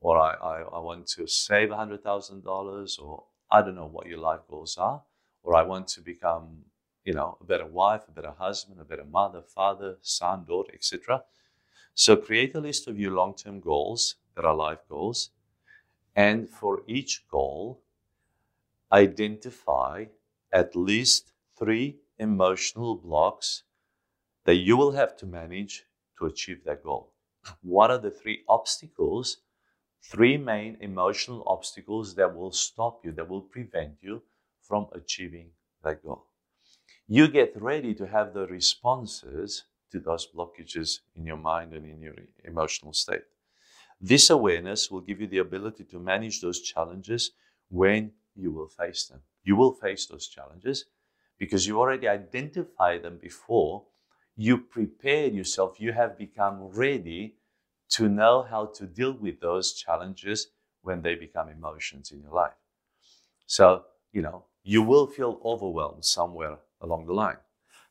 or 0.00 0.18
I, 0.18 0.32
I, 0.52 0.56
I 0.78 0.80
want 0.88 1.06
to 1.16 1.26
save 1.26 1.70
$100,000, 1.70 3.02
or 3.02 3.24
I 3.50 3.62
don't 3.62 3.74
know 3.74 3.92
what 3.96 4.06
your 4.06 4.22
life 4.30 4.44
goals 4.48 4.76
are, 4.78 5.02
or 5.42 5.56
I 5.56 5.62
want 5.62 5.88
to 5.88 6.00
become 6.00 6.64
you 7.06 7.14
know, 7.14 7.38
a 7.40 7.44
better 7.44 7.66
wife, 7.66 8.02
a 8.08 8.10
better 8.10 8.34
husband, 8.36 8.80
a 8.80 8.84
better 8.84 9.04
mother, 9.04 9.40
father, 9.40 9.96
son, 10.02 10.44
daughter, 10.46 10.72
etc. 10.74 11.22
So 11.94 12.16
create 12.16 12.54
a 12.56 12.60
list 12.60 12.88
of 12.88 12.98
your 12.98 13.12
long-term 13.12 13.60
goals 13.60 14.16
that 14.34 14.44
are 14.44 14.54
life 14.54 14.80
goals. 14.88 15.30
And 16.16 16.50
for 16.50 16.82
each 16.88 17.24
goal, 17.30 17.80
identify 18.92 20.06
at 20.52 20.74
least 20.74 21.32
three 21.56 21.98
emotional 22.18 22.96
blocks 22.96 23.62
that 24.44 24.56
you 24.56 24.76
will 24.76 24.92
have 24.92 25.16
to 25.18 25.26
manage 25.26 25.84
to 26.18 26.26
achieve 26.26 26.64
that 26.64 26.82
goal. 26.82 27.12
What 27.62 27.90
are 27.90 27.98
the 27.98 28.10
three 28.10 28.44
obstacles, 28.48 29.38
three 30.02 30.36
main 30.36 30.78
emotional 30.80 31.44
obstacles 31.46 32.14
that 32.16 32.34
will 32.36 32.52
stop 32.52 33.04
you, 33.04 33.12
that 33.12 33.28
will 33.28 33.42
prevent 33.42 33.96
you 34.02 34.22
from 34.62 34.88
achieving 34.92 35.50
that 35.84 36.02
goal? 36.02 36.26
you 37.08 37.28
get 37.28 37.52
ready 37.60 37.94
to 37.94 38.06
have 38.06 38.32
the 38.34 38.46
responses 38.46 39.64
to 39.92 40.00
those 40.00 40.26
blockages 40.34 41.00
in 41.14 41.26
your 41.26 41.36
mind 41.36 41.72
and 41.72 41.86
in 41.86 42.00
your 42.00 42.14
emotional 42.44 42.92
state. 42.92 43.22
This 44.00 44.30
awareness 44.30 44.90
will 44.90 45.00
give 45.02 45.20
you 45.20 45.26
the 45.26 45.38
ability 45.38 45.84
to 45.84 45.98
manage 45.98 46.40
those 46.40 46.60
challenges 46.62 47.32
when 47.70 48.12
you 48.34 48.52
will 48.52 48.68
face 48.68 49.06
them. 49.06 49.22
You 49.44 49.56
will 49.56 49.72
face 49.72 50.06
those 50.06 50.28
challenges 50.28 50.86
because 51.38 51.66
you 51.66 51.78
already 51.80 52.08
identified 52.08 53.02
them 53.02 53.18
before. 53.18 53.84
You 54.36 54.58
prepared 54.58 55.34
yourself, 55.34 55.80
you 55.80 55.92
have 55.92 56.18
become 56.18 56.62
ready 56.62 57.36
to 57.90 58.08
know 58.08 58.42
how 58.42 58.66
to 58.66 58.86
deal 58.86 59.12
with 59.12 59.40
those 59.40 59.72
challenges 59.72 60.48
when 60.82 61.02
they 61.02 61.14
become 61.14 61.48
emotions 61.48 62.10
in 62.12 62.20
your 62.22 62.32
life. 62.32 62.52
So, 63.46 63.84
you 64.12 64.22
know, 64.22 64.44
you 64.62 64.82
will 64.82 65.06
feel 65.06 65.40
overwhelmed 65.44 66.04
somewhere 66.04 66.58
along 66.80 67.06
the 67.06 67.12
line. 67.12 67.38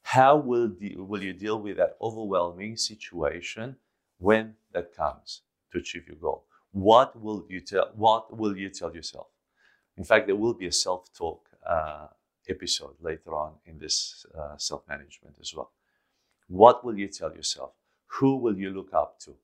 How 0.03 0.35
will, 0.37 0.67
de- 0.67 0.95
will 0.97 1.23
you 1.23 1.33
deal 1.33 1.59
with 1.59 1.77
that 1.77 1.97
overwhelming 2.01 2.77
situation 2.77 3.77
when 4.19 4.55
that 4.73 4.95
comes 4.95 5.41
to 5.71 5.79
achieve 5.79 6.07
your 6.07 6.17
goal? 6.17 6.45
What 6.71 7.19
will 7.19 7.45
you 7.49 7.61
tell? 7.61 7.91
What 7.95 8.37
will 8.37 8.55
you 8.57 8.69
tell 8.69 8.93
yourself? 8.93 9.27
In 9.97 10.03
fact, 10.03 10.27
there 10.27 10.35
will 10.35 10.53
be 10.53 10.67
a 10.67 10.71
self-talk 10.71 11.49
uh, 11.67 12.07
episode 12.49 12.95
later 13.01 13.35
on 13.35 13.53
in 13.65 13.79
this 13.79 14.25
uh, 14.37 14.57
self-management 14.57 15.37
as 15.41 15.53
well. 15.55 15.71
What 16.47 16.83
will 16.85 16.97
you 16.97 17.07
tell 17.07 17.33
yourself? 17.33 17.71
Who 18.19 18.37
will 18.37 18.57
you 18.57 18.69
look 18.69 18.93
up 18.93 19.19
to? 19.21 19.35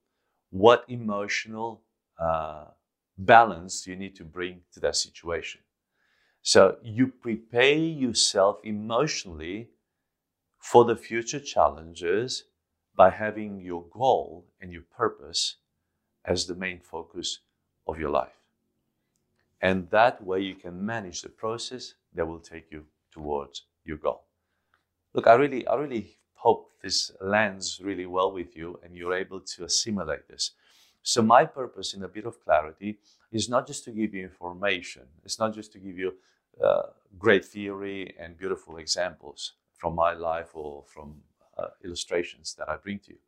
What 0.50 0.84
emotional 0.88 1.82
uh, 2.18 2.66
balance 3.18 3.86
you 3.86 3.96
need 3.96 4.16
to 4.16 4.24
bring 4.24 4.60
to 4.72 4.80
that 4.80 4.96
situation? 4.96 5.60
So 6.42 6.78
you 6.82 7.06
prepare 7.06 7.74
yourself 7.74 8.58
emotionally 8.64 9.70
for 10.58 10.84
the 10.84 10.96
future 10.96 11.40
challenges 11.40 12.44
by 12.94 13.10
having 13.10 13.60
your 13.60 13.84
goal 13.90 14.46
and 14.60 14.72
your 14.72 14.82
purpose 14.96 15.56
as 16.24 16.46
the 16.46 16.54
main 16.54 16.80
focus 16.80 17.40
of 17.86 17.98
your 17.98 18.10
life. 18.10 18.36
And 19.60 19.88
that 19.90 20.22
way 20.24 20.40
you 20.40 20.54
can 20.54 20.84
manage 20.84 21.22
the 21.22 21.28
process 21.28 21.94
that 22.14 22.26
will 22.26 22.40
take 22.40 22.70
you 22.70 22.84
towards 23.12 23.62
your 23.84 23.96
goal. 23.96 24.24
Look, 25.14 25.26
I 25.26 25.34
really, 25.34 25.66
I 25.66 25.76
really 25.76 26.16
hope 26.42 26.70
this 26.82 27.12
lands 27.20 27.80
really 27.82 28.06
well 28.06 28.32
with 28.32 28.56
you 28.56 28.78
and 28.82 28.96
you're 28.96 29.14
able 29.14 29.40
to 29.40 29.64
assimilate 29.64 30.26
this. 30.28 30.52
So 31.02 31.22
my 31.22 31.44
purpose 31.44 31.94
in 31.94 32.02
a 32.02 32.08
bit 32.08 32.26
of 32.26 32.42
clarity 32.44 32.98
is 33.30 33.48
not 33.48 33.66
just 33.66 33.84
to 33.84 33.92
give 33.92 34.14
you 34.14 34.22
information. 34.24 35.02
It's 35.24 35.38
not 35.38 35.54
just 35.54 35.72
to 35.72 35.78
give 35.78 35.98
you 35.98 36.14
uh, 36.62 36.82
great 37.18 37.44
theory 37.44 38.14
and 38.18 38.36
beautiful 38.36 38.76
examples 38.78 39.52
from 39.76 39.94
my 39.94 40.12
life 40.14 40.50
or 40.54 40.84
from 40.86 41.22
uh, 41.58 41.68
illustrations 41.84 42.54
that 42.58 42.68
I 42.68 42.76
bring 42.76 42.98
to 43.00 43.12
you. 43.12 43.18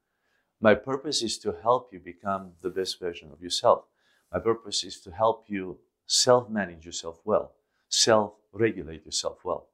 My 0.60 0.74
purpose 0.74 1.22
is 1.22 1.38
to 1.38 1.54
help 1.62 1.92
you 1.92 2.00
become 2.00 2.52
the 2.62 2.70
best 2.70 2.98
version 2.98 3.30
of 3.32 3.40
yourself. 3.42 3.84
My 4.32 4.40
purpose 4.40 4.82
is 4.84 5.00
to 5.02 5.10
help 5.10 5.44
you 5.48 5.78
self 6.06 6.48
manage 6.48 6.84
yourself 6.84 7.20
well, 7.24 7.52
self 7.88 8.32
regulate 8.52 9.04
yourself 9.04 9.38
well. 9.44 9.68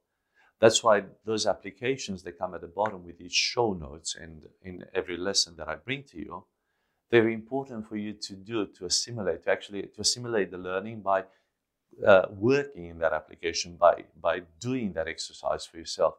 That's 0.60 0.84
why 0.84 1.04
those 1.24 1.46
applications 1.46 2.22
that 2.22 2.38
come 2.38 2.54
at 2.54 2.60
the 2.60 2.66
bottom 2.66 3.04
with 3.04 3.20
each 3.20 3.32
show 3.32 3.72
notes 3.72 4.14
and 4.14 4.42
in 4.62 4.84
every 4.94 5.16
lesson 5.16 5.56
that 5.56 5.68
I 5.68 5.76
bring 5.76 6.04
to 6.04 6.18
you, 6.18 6.44
they're 7.10 7.30
important 7.30 7.88
for 7.88 7.96
you 7.96 8.12
to 8.12 8.34
do 8.34 8.66
to 8.66 8.84
assimilate, 8.84 9.42
to 9.44 9.50
actually 9.50 9.82
to 9.82 10.00
assimilate 10.00 10.50
the 10.50 10.58
learning 10.58 11.00
by 11.00 11.24
uh, 12.06 12.26
working 12.30 12.86
in 12.86 12.98
that 12.98 13.12
application 13.12 13.76
by, 13.76 14.04
by 14.20 14.42
doing 14.60 14.92
that 14.92 15.08
exercise 15.08 15.66
for 15.66 15.78
yourself. 15.78 16.14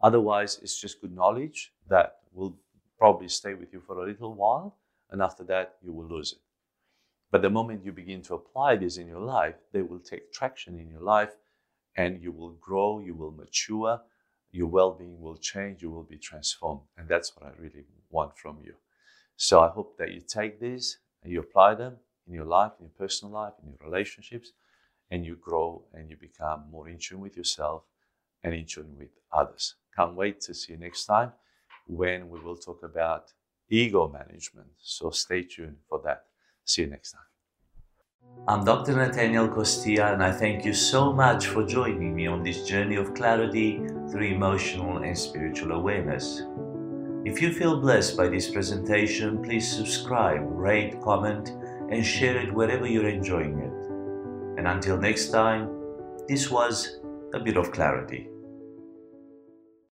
Otherwise, 0.00 0.58
it's 0.62 0.80
just 0.80 1.00
good 1.00 1.14
knowledge 1.14 1.72
that 1.88 2.18
will 2.32 2.56
probably 2.98 3.28
stay 3.28 3.54
with 3.54 3.72
you 3.72 3.80
for 3.80 3.98
a 3.98 4.06
little 4.06 4.34
while, 4.34 4.78
and 5.10 5.20
after 5.20 5.44
that, 5.44 5.74
you 5.82 5.92
will 5.92 6.06
lose 6.06 6.32
it. 6.32 6.38
But 7.30 7.42
the 7.42 7.50
moment 7.50 7.84
you 7.84 7.92
begin 7.92 8.22
to 8.22 8.34
apply 8.34 8.76
this 8.76 8.96
in 8.96 9.06
your 9.06 9.20
life, 9.20 9.56
they 9.72 9.82
will 9.82 9.98
take 9.98 10.32
traction 10.32 10.78
in 10.78 10.88
your 10.88 11.00
life, 11.00 11.36
and 11.96 12.22
you 12.22 12.32
will 12.32 12.52
grow, 12.60 13.00
you 13.00 13.14
will 13.14 13.32
mature, 13.32 14.00
your 14.50 14.66
well 14.68 14.92
being 14.92 15.20
will 15.20 15.36
change, 15.36 15.82
you 15.82 15.90
will 15.90 16.04
be 16.04 16.18
transformed. 16.18 16.82
And 16.96 17.08
that's 17.08 17.34
what 17.36 17.46
I 17.46 17.52
really 17.60 17.84
want 18.10 18.36
from 18.38 18.58
you. 18.62 18.74
So 19.36 19.60
I 19.60 19.68
hope 19.68 19.96
that 19.98 20.12
you 20.12 20.20
take 20.20 20.60
these 20.60 20.98
and 21.22 21.32
you 21.32 21.40
apply 21.40 21.74
them 21.74 21.96
in 22.26 22.34
your 22.34 22.44
life, 22.44 22.72
in 22.78 22.86
your 22.86 22.94
personal 22.98 23.34
life, 23.34 23.54
in 23.62 23.70
your 23.70 23.90
relationships, 23.90 24.52
and 25.10 25.24
you 25.24 25.36
grow 25.36 25.84
and 25.94 26.10
you 26.10 26.16
become 26.16 26.64
more 26.70 26.88
in 26.88 26.98
tune 26.98 27.20
with 27.20 27.36
yourself 27.36 27.84
and 28.44 28.54
in 28.54 28.66
tune 28.66 28.96
with 28.98 29.10
others. 29.32 29.76
Can't 29.96 30.14
wait 30.16 30.40
to 30.42 30.54
see 30.54 30.72
you 30.74 30.78
next 30.78 31.06
time 31.06 31.32
when 31.86 32.28
we 32.30 32.40
will 32.40 32.56
talk 32.56 32.82
about 32.82 33.32
ego 33.68 34.08
management. 34.08 34.68
So 34.78 35.10
stay 35.10 35.42
tuned 35.42 35.78
for 35.88 36.00
that. 36.04 36.24
See 36.64 36.82
you 36.82 36.88
next 36.88 37.12
time. 37.12 37.31
I'm 38.48 38.64
Dr. 38.64 38.94
Natanael 38.94 39.54
Costea, 39.54 40.12
and 40.12 40.22
I 40.22 40.32
thank 40.32 40.64
you 40.64 40.74
so 40.74 41.12
much 41.12 41.46
for 41.46 41.64
joining 41.64 42.12
me 42.12 42.26
on 42.26 42.42
this 42.42 42.66
journey 42.66 42.96
of 42.96 43.14
clarity 43.14 43.80
through 44.10 44.24
emotional 44.24 44.98
and 44.98 45.16
spiritual 45.16 45.70
awareness. 45.70 46.42
If 47.24 47.40
you 47.40 47.52
feel 47.52 47.80
blessed 47.80 48.16
by 48.16 48.28
this 48.28 48.50
presentation, 48.50 49.44
please 49.44 49.70
subscribe, 49.70 50.42
rate, 50.44 51.00
comment, 51.02 51.50
and 51.92 52.04
share 52.04 52.36
it 52.36 52.52
wherever 52.52 52.84
you're 52.84 53.08
enjoying 53.08 53.60
it. 53.60 54.58
And 54.58 54.66
until 54.66 54.96
next 54.96 55.28
time, 55.28 55.70
this 56.28 56.50
was 56.50 56.98
a 57.34 57.38
bit 57.38 57.56
of 57.56 57.70
clarity. 57.70 58.28